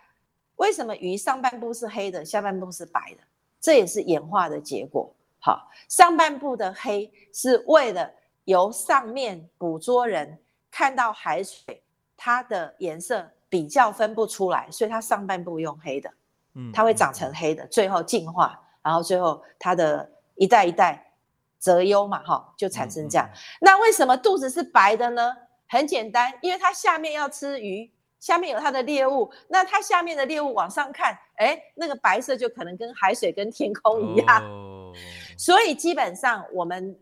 [0.56, 3.24] 为什么鱼上半部是黑的，下半部是白的？
[3.60, 5.14] 这也是演化的结果。
[5.40, 8.10] 好，上半部的黑是为了。
[8.46, 10.40] 由上面捕捉人
[10.72, 11.84] 看到海水，
[12.16, 16.10] 它的颜色比较分不出来，所以它上半部用黑的，
[16.54, 21.14] 嗯，它会长成黑的，最后进化，然后最后它的一代一代
[21.58, 23.28] 择优嘛，哈，就产生这样。
[23.62, 25.36] 那为什么肚子是白的呢？
[25.68, 34.94] 很简单，因为它下面要吃鱼，下面有它的猎物，那它下面的猎物往上看，哎，那个白色就可能跟海水跟天空一样，哦，
[35.38, 36.96] 所以基本上我们。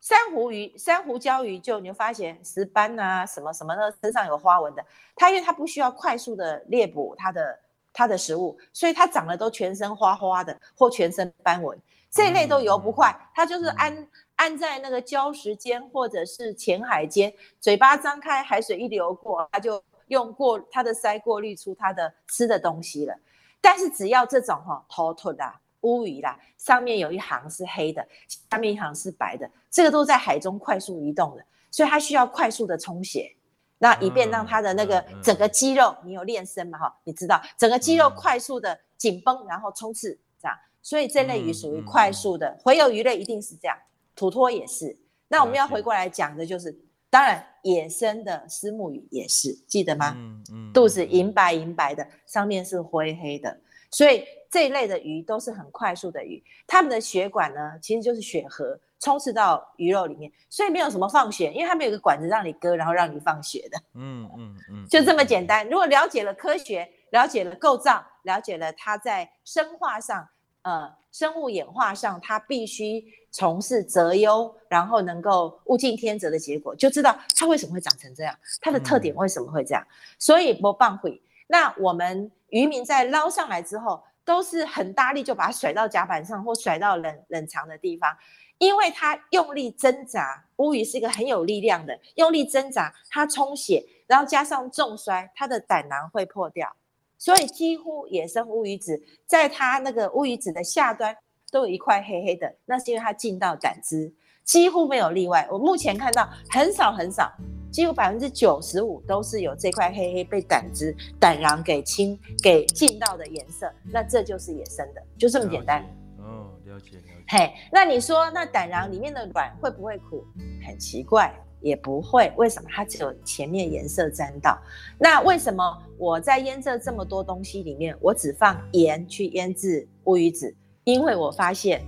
[0.00, 4.84] 珊瑚鱼、珊瑚礁鱼，就你就发现石斑啊，什么什么的，身上有花纹的。
[5.14, 7.58] 它因为它不需要快速的猎捕它的
[7.92, 11.78] 它的食物，所以它长得都全身花花的或全身斑纹。
[12.10, 23.14] 这一类都游不快，它就是安安在那个礁石间或者是浅海间，嘴巴张开，海水一流过，它就用过它的鳃过滤出它的吃的东西了。
[23.60, 25.60] 但是只要这种哈头突啊。
[25.82, 28.06] 乌鱼啦，上面有一行是黑的，
[28.50, 33.34] 下面一行是白的，这个都在海中快速移动的，所以它需要快速的充血，
[33.78, 43.76] 那以便让它的那个整个肌肉，你有练身嘛哈，你知道整个肌肉快速的紧绷，然后冲刺这样，所以这类鱼属于快速的，洄游鱼类一定是这样，
[44.14, 44.98] 土托也是。
[45.28, 50.12] 那我们要回过来讲的就是，当然野生的丝木鱼也是，记得吗？
[50.16, 53.58] 嗯嗯，肚子银白银白的，上面是灰黑的，
[53.90, 54.22] 所以。
[54.50, 63.80] 这一类的鱼都是很快速的鱼，它们的血管呢，其实就是血河充斥到鱼肉里面，所以没有什么放血，因为它没有个管子让你割，然后让你放血的。
[63.94, 65.64] 嗯嗯嗯，就这么简单。
[65.68, 70.28] 如果了解了科学，了解了构造，了解了它在生化上，
[70.62, 79.82] 呃，生物演化上，它必须从事择优，然后能够物竞天择的结果，就知道它为什么会长成这样，它的特点为什么会这样。
[79.88, 81.22] 嗯、所以不放血。
[81.46, 84.02] 那我们渔民在捞上来之后。
[84.24, 88.16] 都是很大力就把它甩到甲板上或甩到冷冷藏的地方，
[88.58, 96.76] 因为它用力挣扎，乌鱼是一个很有力量的，用力挣扎，它充血，然后加上重摔，它的胆囊会破掉，
[97.18, 101.16] 所以几乎野生乌鱼子在它那个乌鱼子的下端
[101.50, 104.12] 都有一块黑黑的，那是因为它进到胆汁，
[104.44, 105.48] 几乎没有例外。
[105.50, 107.32] 我目前看到很少很少。
[107.70, 115.82] 几乎百分之九十五都是有这块黑黑被胆汁、胆囊给清、给浸到的颜色，那这就是野生的，就这么简单。
[116.18, 117.08] 哦，了解了解。
[117.28, 120.24] 嘿，那你说那胆囊里面的卵会不会苦？
[120.66, 122.32] 很奇怪，也不会。
[122.36, 122.68] 为什么？
[122.72, 124.60] 它只有前面颜色沾到。
[124.98, 125.62] 那为什么
[125.96, 130.52] 我在腌制这么多东西里面，我只放盐去腌制乌鱼子？
[130.82, 131.80] 因为我发现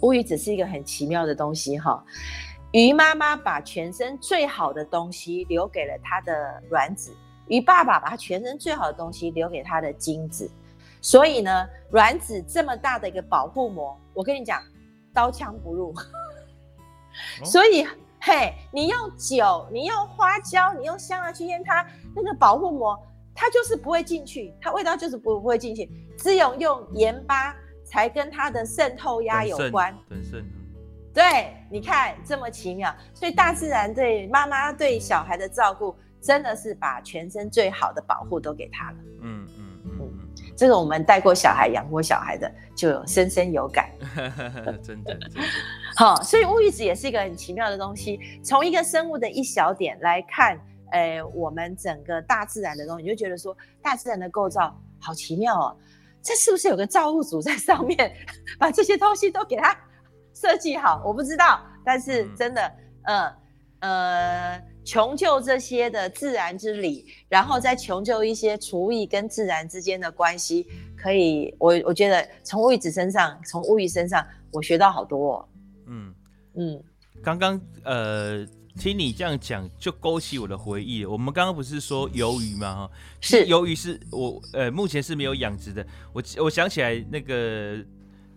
[0.00, 2.02] 乌鱼子是一个很奇妙的东西哈。
[2.72, 7.16] 鱼妈妈把全身最好的东西留给了它的卵子，
[7.46, 10.50] 鱼爸爸把它全身最好的东西留给它的精子。
[11.00, 14.62] 所以呢，卵子这么大的一个保护膜，我跟你讲，
[15.14, 15.94] 刀枪不入。
[17.40, 17.86] 哦、所以，
[18.20, 22.98] 嘿，你用酒，你用花椒，你用香料去腌它，那个保护膜，
[23.34, 25.90] 它就是不会进去，它味道就是不不会进去。
[26.18, 29.96] 只有用盐巴才跟它的渗透压有关。
[31.14, 38.96] 对，你看这么奇妙，所以大自然对妈妈对小孩的照顾，真的是把全身最好的保护都给他了。
[39.22, 43.90] 嗯嗯嗯嗯，这个我们带过小孩、养过小孩的，就有深深有感。
[44.82, 45.40] 真的，真的。
[45.96, 48.20] 好，所以乌鱼子也是一个很奇妙的东西。
[48.44, 50.56] 从一个生物的一小点来看，
[50.92, 55.76] 呃，我们整个大自然的东西，你就觉得说，大自然的构造好奇妙哦。
[56.22, 58.14] 这是不是有个造物主在上面，
[58.58, 59.76] 把这些东西都给他？
[60.40, 62.72] 设计好，我不知道，但是真的，
[63.02, 63.34] 嗯
[63.80, 70.66] 呃，穷究这些的自然之理，然后再穷究一些厨艺跟自然之间的关系，
[70.96, 75.48] 可以，我我觉得从乌鱼子身上，从乌鱼身上，我学到好多哦。
[75.88, 76.14] 嗯
[76.54, 76.82] 嗯，
[77.20, 81.04] 刚刚呃听你这样讲，就勾起我的回忆。
[81.04, 82.74] 我们刚刚不是说鱿鱼吗？
[82.76, 85.84] 哈，是鱿鱼是我呃目前是没有养殖的。
[86.12, 87.84] 我我想起来那个。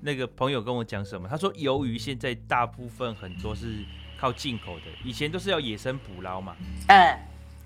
[0.01, 1.27] 那个朋友跟我讲什么？
[1.29, 3.85] 他说，鱿鱼现在大部分很多是
[4.19, 6.55] 靠进口的，以前都是要野生捕捞嘛。
[6.87, 7.17] 嗯。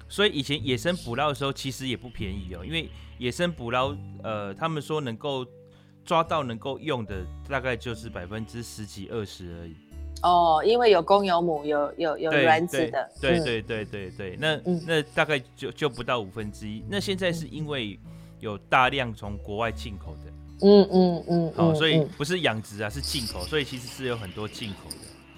[0.07, 5.43] 所以以前野生捕捞的时候，其实也不便宜哦，因为野生捕捞，呃，他们说能够
[6.03, 9.75] 抓到能够用的，大概就是百分之十几二十而已。
[10.21, 13.11] 哦，因为有公有母，有有有卵子的。
[13.19, 16.83] 对对对对对，那、嗯、那大概就就不到五分之一。
[16.87, 17.99] 那现在是因为
[18.39, 20.31] 有大量从国外进口的。
[20.61, 24.95] 嗯嗯嗯，好、嗯，所以不是养殖啊，是进口，所以其实是有很多进口的。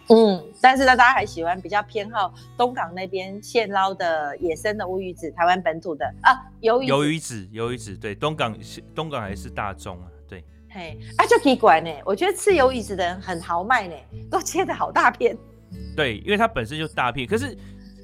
[0.09, 6.89] 嗯，但是呢，大家还喜欢比较偏好东港那边现捞的野生的乌鱼子，台湾本土的啊，鱿鱼。
[6.89, 8.57] 鱿鱼子，鱿鱼子，对，东港
[8.95, 10.43] 东港还是大众啊，对。
[10.69, 13.95] 嘿，啊，就奇怪呢，我觉得吃鱿鱼子的人很豪迈呢，
[14.31, 15.37] 都切的好大片。
[15.95, 17.57] 对，因为它本身就大片，可是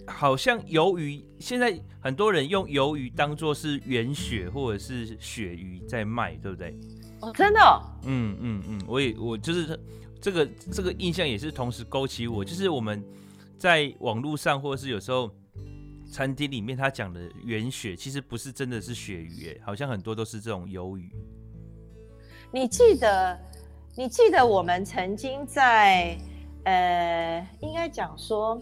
[0.05, 6.77] 好像鱿鱼现在很多人用鱿鱼当做是原鳕或者是鳕鱼在卖，对不对？
[7.23, 9.79] 哦、真的、哦，嗯嗯嗯，我也我就是
[10.21, 13.03] 这个这个印象也是同时勾起我，就是我们
[13.57, 15.29] 在网络上或者是有时候
[16.11, 21.09] 餐厅里面他讲的原鳕，其实不是真的是鳕鱼，哎，好像很多都是这种鱿鱼。
[22.51, 23.39] 你记得
[23.95, 26.17] 你记得我们曾经在
[26.65, 28.61] 呃，应该讲说，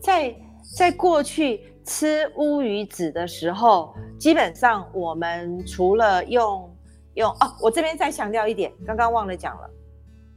[0.00, 0.34] 在
[0.76, 6.74] 在过去吃乌鱼子的时候，基本上我们除了用
[7.14, 9.70] 用哦，我这边再强调一点，刚刚忘了讲了。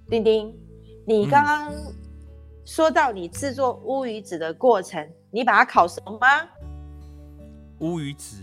[0.09, 0.53] 丁丁，
[1.05, 1.73] 你刚刚
[2.65, 6.27] 说到你制作乌鱼子的过程，嗯、你把它烤熟吗？
[7.79, 8.37] 乌鱼子，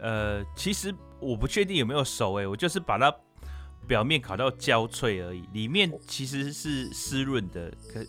[0.00, 3.14] 呃，其实我不确定有没有熟诶，我就是把它
[3.86, 7.70] 表面烤到焦脆而已，里面其实是湿润的。
[7.92, 8.00] 可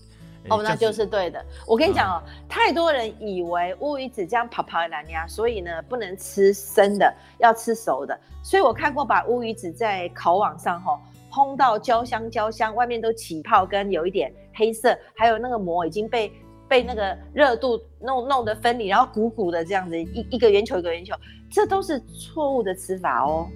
[0.47, 1.43] 哦，那就是对的。
[1.67, 8.17] 我跟你讲哦，嗯、太多人以为乌鱼子这样跑跑烂呀，所以呢不能吃生的，要吃熟的。
[8.41, 16.31] 所以我看过把乌鱼子在烤网上吼烘到焦香焦香，外面都起泡跟有一点黑色，还有那个膜已经被
[16.67, 21.13] 被那个热度弄弄得分离，然后鼓鼓的这样子一一个圆球一个圆球，
[21.51, 23.47] 这都是错误的吃法哦。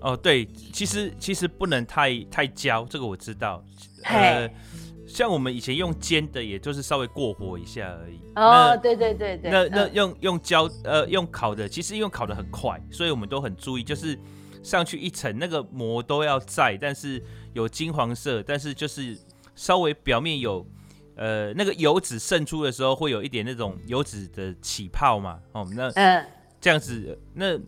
[0.00, 3.62] 哦，对，其实其实不能太太焦，这个我知道。
[4.04, 4.48] 呃
[5.12, 8.20] 像我们以前用煎的，也就是稍微过火一下而已。
[8.36, 9.50] 哦，对对对对。
[9.50, 14.16] 那那用用焦呃用烤的，其实用烤的很快，所以我们都很注意，就是
[14.62, 17.20] 上去一层那个膜都要在，但是
[17.52, 19.18] 有金黄色，但是就是
[19.56, 20.64] 稍微表面有
[21.16, 25.40] 呃那个油脂渗出的时候，会有一点那种油脂的起泡嘛。
[25.52, 26.24] 哦，那嗯
[26.60, 27.58] 这样子那。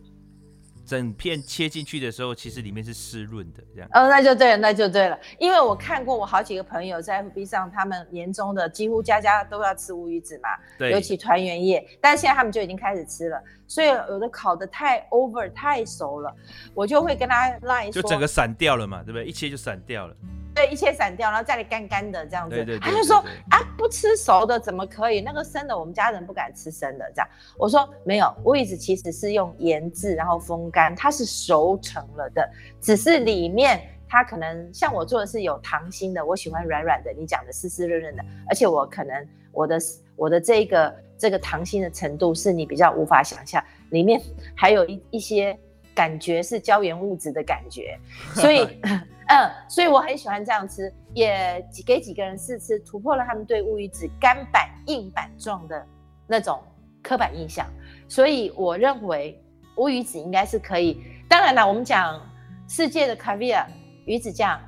[0.93, 3.89] 整片切进去的时候，其实里面是湿润的，这样。
[3.93, 5.17] 哦，那就对了，那就对了。
[5.39, 11.83] 因为我看过，我好几个朋友在 FB 上，他们年终的几乎家家都要吃乌鱼子嘛，对，尤其团圆夜。
[11.99, 16.31] 但现在他们就已经开始吃了，所以有的烤的太 over 太熟了，
[16.75, 19.25] 我就会跟他 line 说，就整个散掉了嘛，对不对？
[19.25, 20.15] 一切就散掉了。
[20.53, 22.55] 对，一切散掉，然后再来干干的这样子。
[22.55, 23.17] 对对对对对，他就说
[23.49, 25.19] 啊，不吃熟的怎么可以？
[25.19, 27.11] 那个生的，我们家人不敢吃生的。
[27.15, 27.27] 这样，
[27.57, 32.47] 我说没有，乌鱼子其实是用腌制，然后风干，它是熟成了的，
[32.79, 39.79] 只是里面它可能像我做的是有糖心的，我喜欢软软的，你讲的湿湿润润的，而且我可能我的
[40.15, 44.21] 我的这个这个糖心的程度是你比较无法想象，里面
[44.55, 45.57] 还有一一些
[45.95, 47.97] 感觉是胶原物质的感觉，
[48.35, 48.67] 所以。
[49.27, 55.85] 嗯，所以我很喜欢这样吃，也给几个人试吃，突破了他们对乌鱼子干板硬板状的
[56.27, 56.61] 那种
[57.01, 57.65] 刻板印象。
[58.07, 59.41] 所以我认为
[59.77, 61.01] 乌鱼子应该是可以。
[61.29, 62.19] 当然了，我们讲
[62.67, 63.65] 世界的 caviar
[64.05, 64.59] 鱼子酱，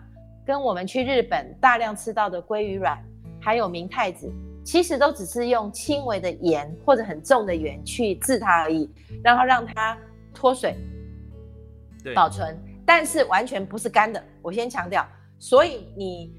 [0.46, 2.98] 跟我们去日本大量吃到的鲑鱼卵，
[3.42, 4.32] 还有明太子，
[4.64, 8.90] 其实都只是用轻微的盐或者很重的盐去制它而已，
[9.22, 9.98] 然后让它
[10.34, 10.76] 脱水，
[12.16, 12.58] 保存。
[12.86, 15.06] 但是完全不是干的，我先强调。
[15.40, 16.34] 所以你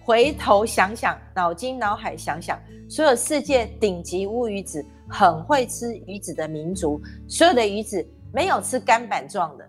[0.00, 9.68] 回头想想，脑筋脑海想想，所有世界顶级乌鱼子，很会吃鱼子的民族，所有的鱼子没有吃干板状的，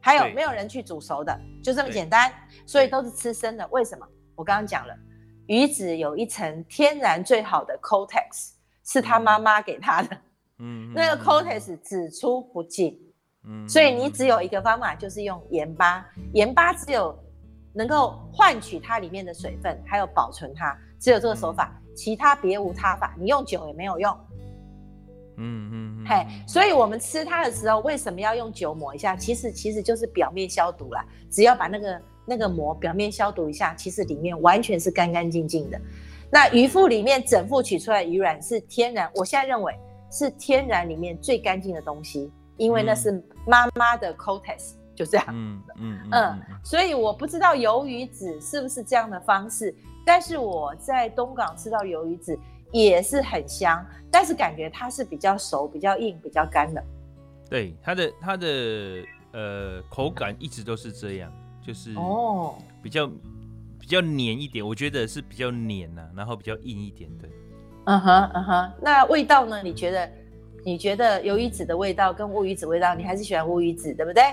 [0.00, 2.32] 还有没有人去煮熟的，就这么简单。
[2.64, 3.66] 所以都是吃生的。
[3.68, 4.06] 为什么？
[4.34, 4.94] 我刚刚讲了，
[5.46, 8.52] 鱼子有一层天然最好的 cortex，
[8.84, 10.16] 是他妈妈给他的。
[10.58, 12.98] 嗯，那个 cortex 只出不进。
[13.68, 16.04] 所以你只有一个方法，就是用盐巴。
[16.32, 17.16] 盐巴只有
[17.72, 23.14] 能够换取它里面的水分，还有保存它，只有这个手法，其他别无他法。
[23.18, 24.18] 你用酒也没有用。
[25.38, 29.14] 嗯嗯，嘿，所以我们吃它的时候，为什么要用酒抹一下？
[29.14, 31.04] 其实其实就是表面消毒啦。
[31.30, 35.78] 只要把那个那个膜表面消毒一下，其实里面完全是干干净净的。
[36.30, 39.72] 那鱼腹里面整副取出来鱼卵是天然，我现在认为
[40.10, 42.32] 是天然里面最干净的东西。
[42.56, 45.26] 因为那是妈妈的 Coatex，就这样。
[45.30, 52.38] 嗯嗯嗯，所以我不知道鱿鱼子是不是这样的方式，但是我在东港吃到鱿鱼子
[52.72, 56.82] 也是很香，但是感觉它是比较熟、比较硬、比较干的。
[57.50, 58.46] 对，它的它的
[59.32, 61.30] 呃口感一直都是这样，
[61.64, 63.06] 就是哦比较
[63.78, 67.28] 比较黏一点，我觉得是比较黏呐、啊，然后比较硬一点的。
[67.84, 69.62] 嗯哼嗯哼，那味道呢？
[69.62, 70.10] 你觉得？
[70.66, 74.24] 你觉得鱿鱼子的味道跟乌鱼子味道，你还是喜欢乌鱼子，对不对？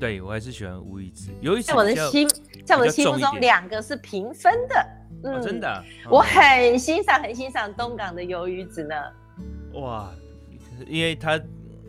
[0.00, 1.30] 对，我还是喜欢乌鱼子。
[1.42, 2.26] 鱿鱼子在我的心，
[2.64, 4.86] 在我的心目中，两个是平分的。
[5.22, 8.94] 嗯，哦、真的、啊，我很欣赏，很欣赏东港的鱿鱼子呢。
[9.74, 10.10] 哇，
[10.88, 11.38] 因为它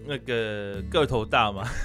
[0.07, 1.67] 那个个头大嘛。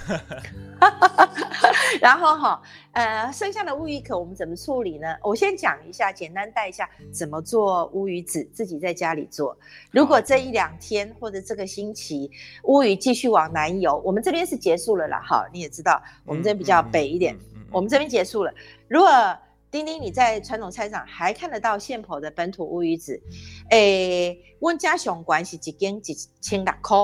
[2.00, 2.62] 然后哈，
[2.92, 5.14] 呃，剩下的乌鱼壳我们怎么处理呢？
[5.22, 9.56] 我先讲一下，简单带一下怎么做乌鱼子，自己在家里做。
[9.90, 12.30] 如果这一两天或者这个星期
[12.64, 15.20] 乌鱼继续往南游，我们这边是结束了啦。
[15.20, 17.36] 哈，你也知道，我们这边比较北一点，
[17.70, 18.52] 我们这边结束了。
[18.88, 19.10] 如果
[19.70, 23.20] 丁丁你在传统菜场还看得到现剖的本土乌鱼子，
[23.70, 26.96] 诶，温家雄关系几斤几千两块。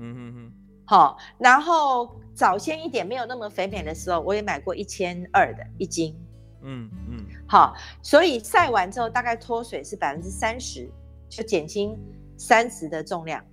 [0.00, 0.52] 嗯嗯嗯。
[0.86, 2.18] 好，然后。
[2.32, 6.18] 早先一点没有那么肥美的时候，我也买过一千二的一斤，
[6.62, 10.90] 嗯嗯，好，所以晒完之后大概脱水是百分之三十，
[11.28, 11.94] 就减轻
[12.38, 13.44] 三十的重量。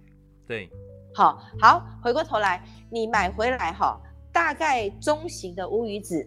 [0.47, 0.69] 对，
[1.13, 3.99] 好，好，回过头来，你买回来哈，
[4.31, 6.25] 大概中型的乌鱼子，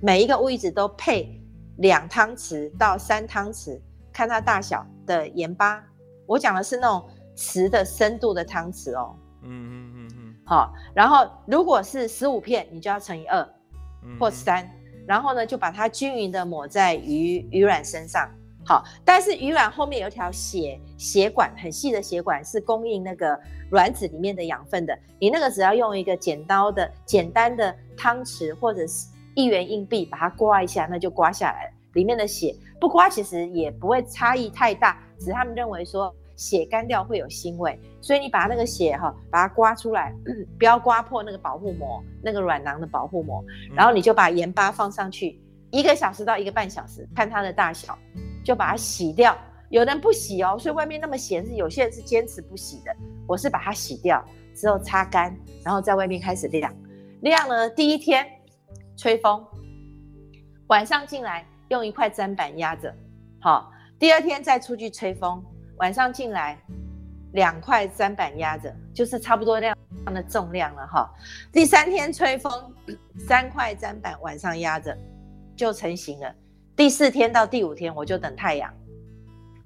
[0.00, 1.42] 每一个乌鱼子都配
[1.78, 3.80] 两汤匙到三汤匙，
[4.12, 5.84] 看它大小的盐巴。
[6.26, 9.17] 我讲的是那种匙的深度的汤匙哦。
[9.48, 10.34] 嗯嗯嗯嗯。
[10.44, 13.46] 好，然后如果是十五片，你就要乘以二
[14.18, 14.68] 或三，
[15.06, 18.28] 然后呢，就把它均匀的抹在鱼鱼卵身上。
[18.64, 23.38] 好，但是鱼卵后面有一条血血管，很细的血管是供应那个
[23.70, 24.98] 卵子里面的养分的。
[25.18, 31.70] 你那个只要用一个剪刀的简单的汤匙或者是一元硬币把它刮一下，那就刮下来了。
[31.94, 36.14] 里面的血不刮其实也不会差异太大，只是他们认为说。
[36.38, 40.14] 血干掉会有腥味，所以你把那个血哈，把它刮出来，
[40.56, 45.38] 不要刮破那个保护膜，那个软囊的保护膜，然后你就把盐巴放上去，
[45.72, 47.98] 一个小时到一个半小时，看它的大小，
[48.44, 49.36] 就把它洗掉。
[49.70, 52.96] 有人不洗哦，所以外面那么咸，是有些人是坚持不洗的。
[53.26, 54.24] 我是把它洗掉
[54.54, 56.72] 之后擦干，然后在外面开始晾。
[57.20, 58.24] 晾了第一天
[58.96, 59.44] 吹风，
[60.68, 62.94] 晚上进来用一块砧板压着，
[63.40, 65.44] 好，第二天再出去吹风。
[65.78, 66.58] 晚上进来，
[67.32, 69.76] 两块砧板压着，就是差不多那样
[70.06, 71.08] 的重量了哈。
[71.52, 72.52] 第三天吹风，
[73.28, 74.96] 三块砧板晚上压着，
[75.56, 76.34] 就成型了。
[76.74, 78.72] 第四天到第五天，我就等太阳。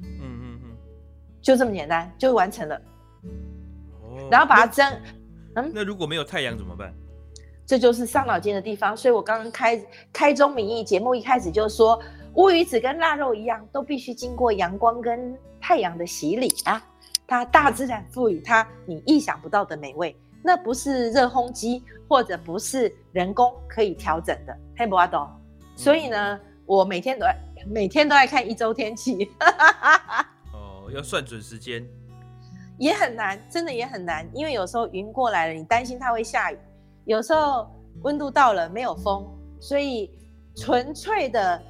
[0.01, 0.77] 嗯嗯嗯，
[1.41, 2.77] 就这么简单，就完成了。
[4.03, 4.87] 哦，然后把它蒸。
[5.55, 6.93] 嗯，那如果没有太阳怎么办？
[7.65, 8.95] 这就是伤脑筋的地方。
[8.95, 9.83] 所以我刚刚开
[10.13, 11.99] 开宗明义，节目一开始就说。
[12.37, 16.85] 乌鱼子跟腊肉一样，都必须经过阳光跟太阳的洗礼啊！
[17.27, 24.55] 它大自然赋予它你意想不到的美味，那不是热烘机或者不是人工可以调整的。
[24.77, 25.27] 嘿，博阿东，
[25.77, 29.31] 所以呢，我每天都在每天都在看一周天气。
[30.53, 31.87] 哦，要算准时间，
[32.77, 36.57] 也很难，真的也很难，因为有时候云过来了，你担心它会下雨；
[37.05, 37.71] 有时候
[38.03, 39.25] 温度到了没有风，
[39.61, 40.11] 所以。
[40.55, 41.63] 纯粹的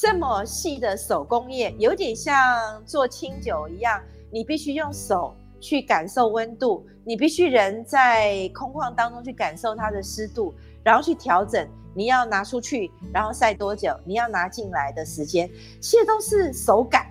[0.00, 15.46] 这么细的手工业，有点像做清酒一样，你必须用手去感受温度，你必须人在空旷当中去感受它的湿度，然后去调整你要拿出去，然后晒多久，你要拿进来的时间，
[15.82, 17.06] 这些都是手感。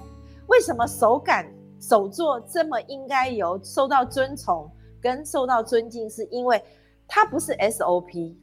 [0.47, 1.45] 为什么手感
[1.79, 4.67] 手作这么应该有受到尊崇
[4.99, 6.09] 跟受到尊敬？
[6.09, 6.59] 是因为
[7.07, 8.33] 它不是 SOP，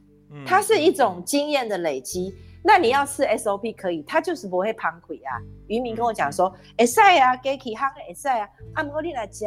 [0.45, 2.33] 它是一种经验的累积。
[2.67, 5.39] 那你要吃 SOP 可以，它就是不会胖亏啊。
[5.67, 8.45] 渔民跟我讲说，会使啊，给起夯会使啊。
[8.73, 9.45] 啊，不过你来吃，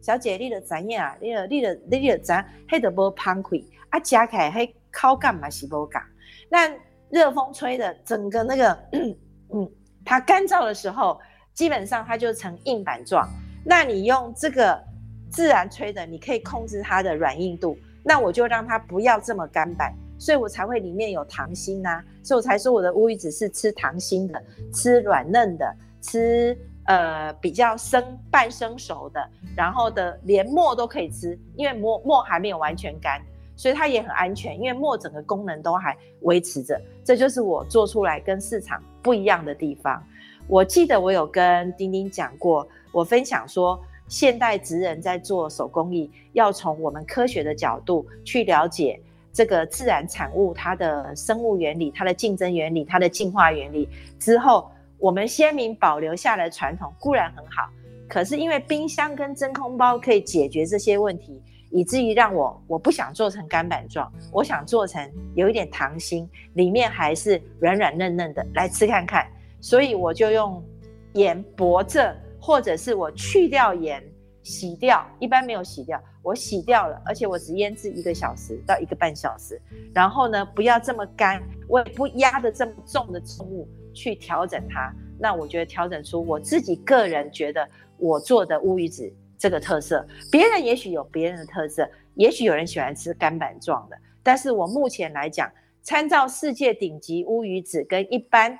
[0.00, 2.32] 小姐你的知影啊，你的你的你的知，
[2.70, 6.00] 迄都无胖亏啊，吃起来迄口感嘛是无同。
[6.48, 6.72] 那
[7.10, 8.78] 热风吹的整个那个，
[9.52, 9.70] 嗯，
[10.02, 11.20] 它干燥的时候，
[11.52, 13.28] 基本上它就成硬板状。
[13.66, 14.82] 那你用这个
[15.30, 17.76] 自然吹的，你可以控制它的软硬度。
[18.02, 19.94] 那我就让它不要这么干板。
[20.22, 24.40] 所以我才会里面有糖心呐、所以我才说我的乌鱼子是吃糖心的，
[24.72, 29.20] 吃软嫩的，吃呃比较生半生熟的，
[29.56, 33.20] 然后的连墨都可以吃，因为墨墨还没有完全干，
[33.56, 40.00] 所以它也很安全，因为墨整个功能都还维持着，这就是我做出来跟市场不一样的地方。
[40.46, 49.00] 我记得我有跟丁丁讲过，我分享说现代职人在做手工艺，要从我们科学的角度去了解。
[49.32, 57.68] 这个自然产物，它的生物原理、它的竞争原理、它的进化原理之后，我们先民保留下来的传统固然很好，
[58.08, 69.26] 可是因为冰箱跟真空包可以解决这些问题，以至于让我我不想做成干板状，我想做成有一点糖心，里面还是软软嫩嫩的，来吃看看。
[69.60, 70.62] 所以我就用
[71.14, 74.02] 盐薄着，或者是我去掉盐。
[74.42, 79.60] 洗掉，一般没有洗掉，我洗掉了，而且我只腌制一个小时到一个半小时，
[79.94, 87.68] 然后呢，不要这么干，我也不压的这么重的重物去调整它，那我觉得调整出我自己个人觉得
[87.98, 95.48] 我做的乌鱼子这个特色，别人也许有别人的特色，也许有人喜欢吃干板状的，但是我目前来讲，
[95.82, 98.58] 参照世界顶级乌鱼子跟一般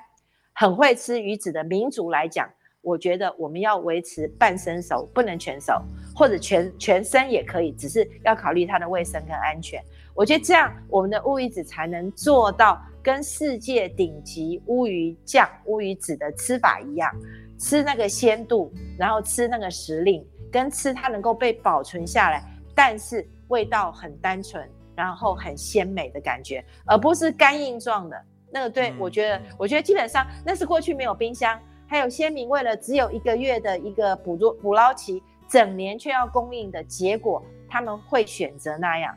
[0.53, 2.49] 很会吃鱼子的民族来讲。
[2.83, 5.81] 我觉得我们要维持半生熟，不能全熟，
[6.13, 9.81] 或者全全身也可以，只是要考虑它的卫生跟安全。
[10.13, 17.09] 我觉得这样我们的乌鱼子才能做到跟世界顶级乌鱼酱、乌鱼子的吃法一样，
[17.57, 22.43] 吃那个鲜度，然后吃那个时令，跟吃它能够被保存下来，
[22.75, 28.21] 但是味道很单纯，然后很鲜美的感觉，而不是干硬状的
[28.51, 28.69] 那个。
[28.69, 31.57] 对，我觉得，我觉得基本上那是过去没有冰箱。
[31.87, 39.15] 还有先民为了只有一个月的一个捕捉捕捞期，整年却要供应的结果，他们会选择那样。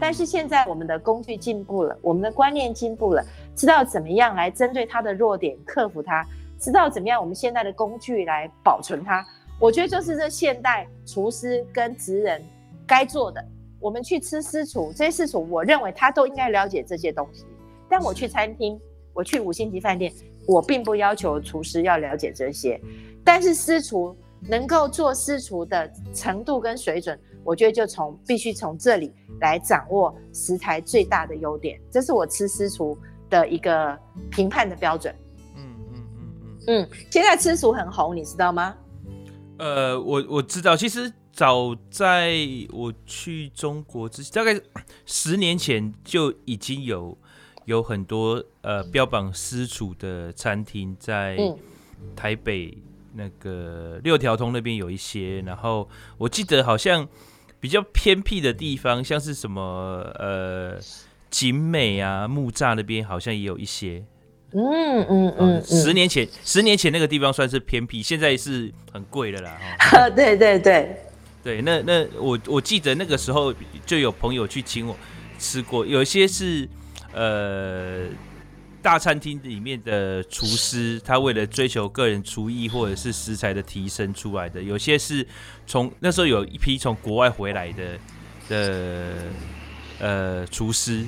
[0.00, 3.22] 但是现在我们的工具进步了，我们的观念进步了，
[3.54, 6.26] 知道怎么样来针对它的弱点克服它，
[6.58, 9.24] 知道怎么样我们现在的工具来保存它。
[9.60, 12.42] 我觉得就是这现代厨师跟职人
[12.86, 13.44] 该做的。
[13.78, 17.44] 我们去吃私厨，这些私厨我认为他都应该了解这些东西。
[17.88, 18.80] 但我去餐厅，
[19.12, 20.12] 我去五星级饭店。
[20.46, 22.80] 我并不要求厨师要了解这些，
[23.24, 32.98] 但是私厨能够做私厨的程度跟水准，我觉得就从必须从这里来掌握食材最大的优点，这是我吃私厨
[33.30, 33.96] 的一个
[34.30, 35.14] 评判的标准。
[35.56, 35.62] 嗯
[35.92, 36.30] 嗯嗯
[36.66, 38.74] 嗯嗯，现在吃厨很红，你知道吗？
[39.58, 42.36] 呃，我我知道，其实早在
[42.72, 44.60] 我去中国之前，大概
[45.06, 47.16] 十年前就已经有。
[47.66, 51.36] 有很多呃标榜私厨的餐厅在
[52.16, 52.76] 台北
[53.14, 55.88] 那个六条通那边有一些，然后
[56.18, 57.06] 我记得好像
[57.60, 59.62] 比较偏僻的地方，像是什么
[60.18, 60.78] 呃
[61.30, 64.04] 景美啊木栅那边好像也有一些。
[64.54, 69.56] 嗯嗯嗯，嗯，十年前十年前那个地方算是偏僻，现在是很贵的啦。
[69.78, 70.96] 哈，对对对
[71.42, 73.54] 对，那那我我记得那个时候
[73.86, 74.96] 就有朋友去请我
[75.38, 76.68] 吃过，有一些是。
[77.12, 78.06] 呃，
[78.80, 85.26] 大餐厅里面的厨师，他为了追求个人厨艺或者是食材的提升出来的，有些是
[85.66, 87.98] 从那时候有一批从国外回来的
[88.48, 89.14] 的
[90.00, 91.06] 呃厨师，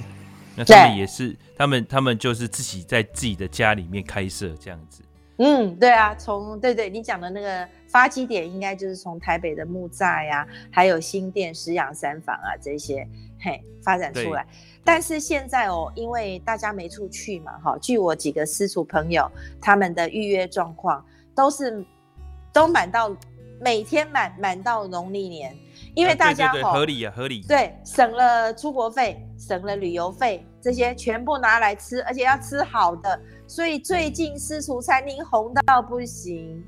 [0.55, 5.03] 那他们也是，他们他们就是自己在自己的家里面开设这样子。
[5.39, 13.05] 嗯，对啊，从对对，你讲的那个发基点应该就是从台北的木栅呀，还有新店、食养三房啊这些
[13.45, 14.47] 嘿发展出来。
[14.83, 19.31] 但是现在哦，因为大家没处去嘛，哈，据我几个私厨朋友
[19.61, 21.85] 他们的预约状况都是
[22.53, 23.15] 都满到
[23.61, 25.57] 每天满满到农历年，
[25.95, 33.21] 因为大家、对合理啊合理，对，省了出国费，省了旅游费，这些全部拿来吃，而且要吃好的。
[33.47, 36.63] 所以最近私厨餐厅红到不行。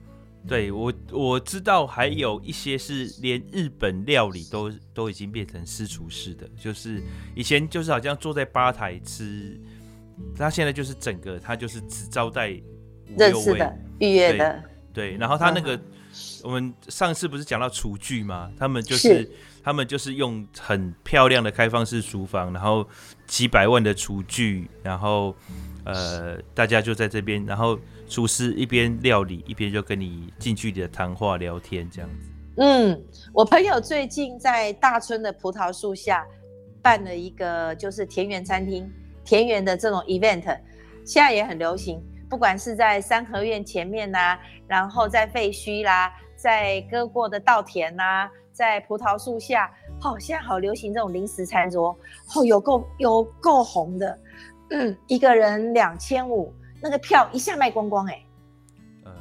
[0.49, 7.03] 对，我我知道，还有一些是连日本料理都都已经变成私厨式的，就是
[7.35, 9.61] 以前就是好像坐在吧台吃，
[10.37, 12.51] 他现在就是整个他就是只招待
[13.17, 15.83] 认识的预约的对，对，然后他那个、嗯、
[16.45, 18.49] 我们上次不是讲到厨具吗？
[18.57, 19.31] 他们就是，是
[19.65, 22.89] 他们就是用很漂亮的开放式厨房，然后
[23.27, 25.35] 几百万的厨具，然后
[25.85, 27.77] 呃大家就在这边，然后。
[28.09, 32.31] 厨师一边料理一边就跟你近距离的谈话聊天这样子。
[32.59, 36.27] 嗯，我朋友最近在大村的葡萄树下
[36.81, 38.91] 办了一个就是田园餐厅，
[39.25, 40.43] 田园的这种 event，
[41.05, 42.03] 现在也很流行。
[42.29, 49.71] 不管是在三合院前面呐、然后在废墟啦，在割过的稻田呐、在葡萄树下，
[50.03, 51.97] 哦，现在好流行这种临时餐桌，
[52.35, 54.19] 哦，有够有够红的，
[54.71, 56.53] 嗯，一个人两千五。
[56.87, 58.27] 那个票一下卖光光哎、欸，
[59.07, 59.13] 呃，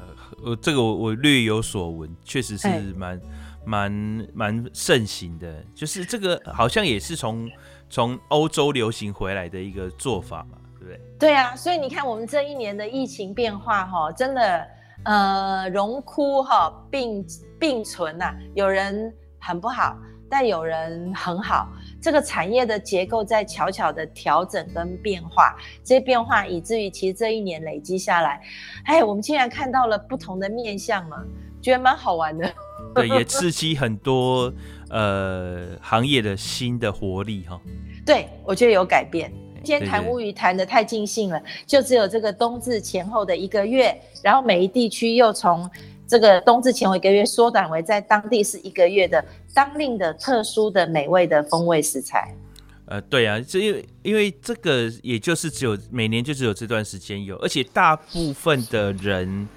[0.44, 3.20] 我这个我我略有所闻，确实是蛮
[3.64, 7.50] 蛮蛮盛行的，就是这个好像也是从
[7.90, 11.00] 从欧洲流行回来的一个做法嘛，对不对？
[11.18, 14.66] 对啊，所以你看我们这一年的疫情变化哈，真的
[15.02, 17.26] 呃荣枯哈并
[17.58, 19.98] 并存呐、啊，有人很不好，
[20.30, 21.68] 但有人很好。
[22.06, 28.40] 这个产业的结构在悄悄的调整跟变化，这些变化以至于其实这一年累积下来，
[28.84, 31.16] 哎，我们竟然看到了不同的面相嘛，
[31.60, 32.48] 觉得蛮好玩的。
[32.94, 34.54] 对，也刺激很多
[34.88, 37.60] 呃行业的新的活力哈。
[38.06, 39.28] 对，我觉得有改变。
[39.64, 45.68] 今天谈乌鱼谈的太尽兴了，就只有这个冬至前后的一个月，然后每一地区又从。
[46.08, 49.24] 这个冬至前后一个月缩短为在当地是一个月的
[49.56, 52.36] 当令的特殊的美味的风味食材。
[52.84, 59.48] 呃，对啊，这因为因为这个也就是只有每年就只有这段时间有，而且大部分的人，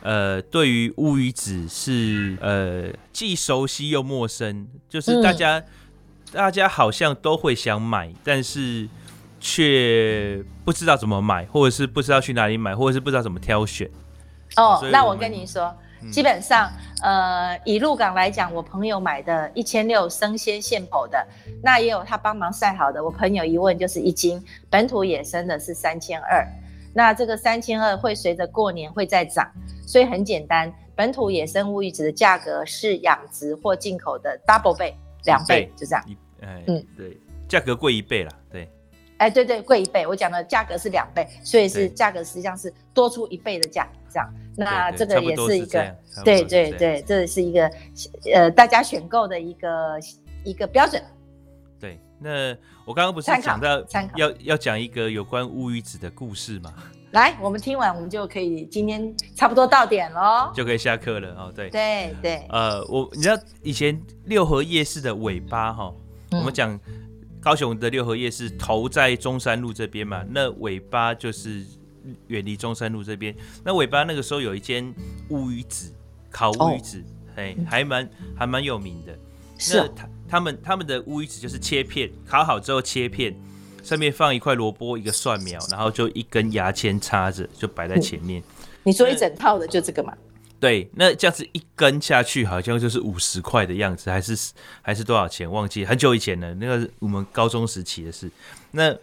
[0.00, 5.64] 呃，对于乌鱼子是呃既熟悉又陌生，就是大家、嗯、
[6.32, 8.88] 大家好像都会想买，但是
[9.40, 13.90] 却不知道怎么买，或者是不知道去哪里买，或者是不知道怎么挑选。
[14.54, 15.76] 哦，那我跟你说。
[16.10, 16.70] 基本上，
[17.02, 21.26] 呃，以鹿港来讲，我朋友买的一千六生鲜现剖的，
[21.62, 23.02] 那也有他帮忙晒好的。
[23.02, 26.46] 我朋友一问就是一斤，本土野生的是三千二。
[26.94, 29.50] 那这个三千二会随着过年会再涨，
[29.86, 36.04] 所以很简单，本土野生乌鱼子的价格是养殖或进口的 double 倍，两倍就这样。
[36.40, 37.16] 哎，嗯，对，
[37.48, 38.68] 价格贵一倍了，对。
[39.18, 40.06] 哎，对对，贵一倍。
[40.06, 44.28] 我讲的价格是两倍，所以是价格实际上是多出一倍的价，这样。
[44.56, 47.70] 那这个也是一个，对对对，这是一个
[48.32, 49.98] 呃大家选购的一个
[50.44, 51.02] 一个标准。
[51.78, 53.84] 对，那我刚刚不是讲到
[54.16, 56.72] 要要讲一个有关乌鱼子的故事吗？
[57.12, 61.52] 来，我们听完，我们就可以今天差不多到点喽，就可以下课了哦。
[61.54, 65.92] 对对对，呃，我你知道以前六合夜市的尾巴哈，
[66.32, 66.78] 我们讲。
[67.48, 71.64] 高雄的六合夜市头在中山路这边嘛，那尾巴就是
[72.26, 73.34] 远离中山路这边。
[73.64, 74.94] 那尾巴那个时候有一间
[75.30, 75.90] 乌鱼子，
[76.30, 77.02] 烤乌鱼子，
[77.36, 79.18] 哎、哦，还蛮还蛮有名的。
[79.56, 83.34] 是、啊，那他他们他们的乌鱼子就是切片，烤好之后切片，
[83.82, 88.42] 上面放一块萝卜，一个蒜苗，然后就一根牙签插着，就摆在前面。
[88.82, 90.12] 你说一整套的就这个嘛？
[90.60, 94.52] 对，那这样子一根下去，好像就是五十块的样子，还是
[94.82, 95.48] 还是多少钱？
[95.50, 98.30] 忘记很久以前了，那个我们高中时期的事。
[98.72, 98.94] 那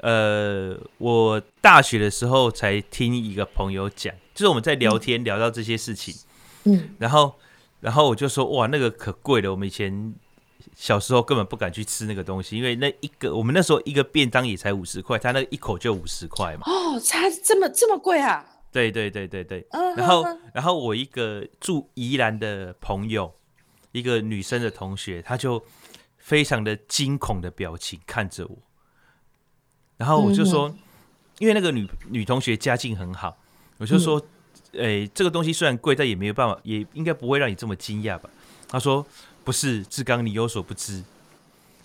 [0.00, 6.14] 呃，我大学的时候才听一个朋友讲，就是我们在聊天聊到这些事情，
[6.64, 7.34] 嗯，然后
[7.80, 10.14] 然后我就说哇，那个可贵了，我们以前
[10.74, 16.62] 小时候根本不敢去吃那个东西，因为那一个我们那时候一个便当也才五十块，他那一口就五十块嘛。
[16.66, 18.44] 哦，差这么这么贵啊！
[18.76, 19.66] 对对对对对，
[19.96, 20.22] 然后
[20.52, 23.34] 然后我一个住宜兰的朋友，
[23.92, 25.64] 一个女生的同学，她就
[26.18, 28.58] 非常的惊恐的表情看着我，
[29.96, 30.76] 然后我就说，
[31.38, 33.38] 因为那个女女同学家境很好，
[33.78, 34.20] 我就说，
[34.72, 38.28] 诶，这个东西虽然贵，但也没有办法，也应该不会让你这么惊讶吧？
[38.68, 39.06] 她说
[39.42, 41.02] 不是，志刚你有所不知，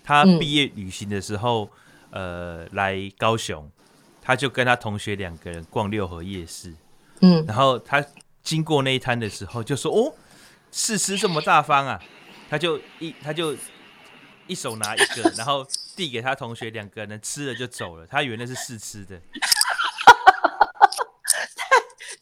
[0.03, 1.69] 她毕业旅行的时候，
[2.09, 3.71] 呃，来高雄。
[4.23, 6.75] 他就跟他同学两个人逛六合夜市，
[7.21, 8.03] 嗯，然后他
[8.43, 10.13] 经过那一摊的时候就说：“哦，
[10.71, 12.01] 试吃这么大方啊！”
[12.49, 13.55] 他就一他就
[14.47, 15.65] 一手拿一个，然后
[15.95, 18.05] 递给他同学两个人吃了就走了。
[18.05, 19.19] 他以为那是试吃的。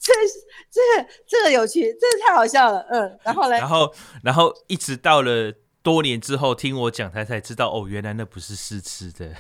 [0.01, 0.13] 这
[0.71, 2.85] 这个这个有趣，这个太好笑了。
[2.91, 3.57] 嗯，然后呢？
[3.57, 9.33] 然后然后一直到了多年之后，听我讲，他才知道哦，原来那不是试吃的。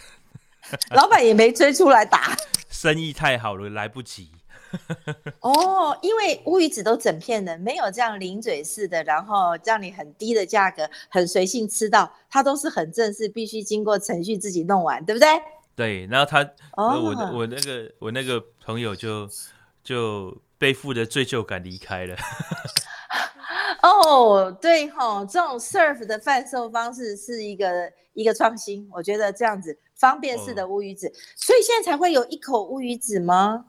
[0.95, 2.35] 老板也没追出来打，
[2.69, 4.31] 生意太好了，来不及。
[5.41, 15.27] 哦，因为乌鱼子都整片的，没有这样零嘴式的，然后让你很低的价格，很随性吃到，它都是很正式，必须经过程序自己弄完，对不对？
[15.75, 16.43] 对，然后他，
[16.75, 19.29] 哦、我我那个我那个朋友就
[19.83, 22.15] 就背负着罪疚感离开了。
[23.81, 33.67] 哦，对吼，这种 serve 的贩售方式是一个一个创新，我觉得这样子方便式的乌鱼子，哦、所以现在才会有一口乌鱼子吗？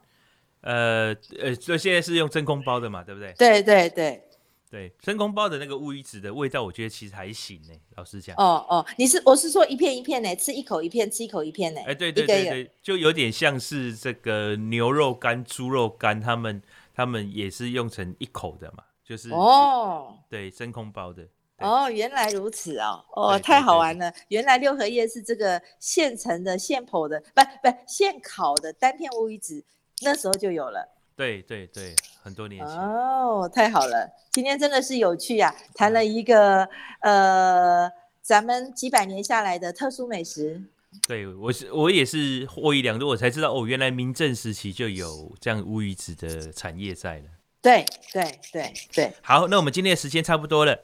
[0.62, 3.32] 呃呃，所以现在是用真空包的嘛，对不对？
[3.38, 4.22] 对对对
[4.70, 7.74] 对，真空包的那个乌鱼子的味道，我觉得其实还行呢。
[7.96, 11.80] 老实讲，哦哦，你是我是说一片一片呢，吃一口一片，吃一口一片呢。
[11.86, 16.62] 哎，对对对对，就有点像是这个牛肉干、猪肉干，他们
[16.94, 21.26] 他们也是用成一口的嘛，就是哦，对，真空包的。
[21.58, 29.64] 哦，原来如此哦，哦，太好玩了，原来六合叶是这个现成的、现剖的，不不现烤的单片乌鱼子。
[30.02, 36.68] 那时候就有了，对对对，很多年前哦，太好了，今天真的是有趣呀、啊，谈了一个
[37.00, 37.90] 呃，
[38.22, 40.62] 咱们几百年下来的特殊美食。
[41.06, 47.24] 对，我是我也是获益良多，我才知道哦，原来明郑时期就有这样乌鱼子的产业在了。
[47.62, 50.78] 对对对对，好，那我们今天的时间差不多了。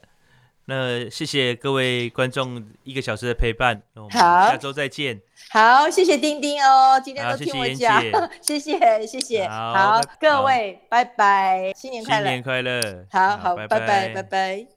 [0.69, 5.21] 那谢谢各位观众一个小时的陪伴，那我们下周再见。
[5.49, 8.03] 好，谢谢丁丁哦，今天都听我讲，
[8.41, 9.47] 谢谢谢谢。
[9.47, 14.76] 好，好，各位，拜拜，新年快乐，新年快乐，好好，拜拜拜拜。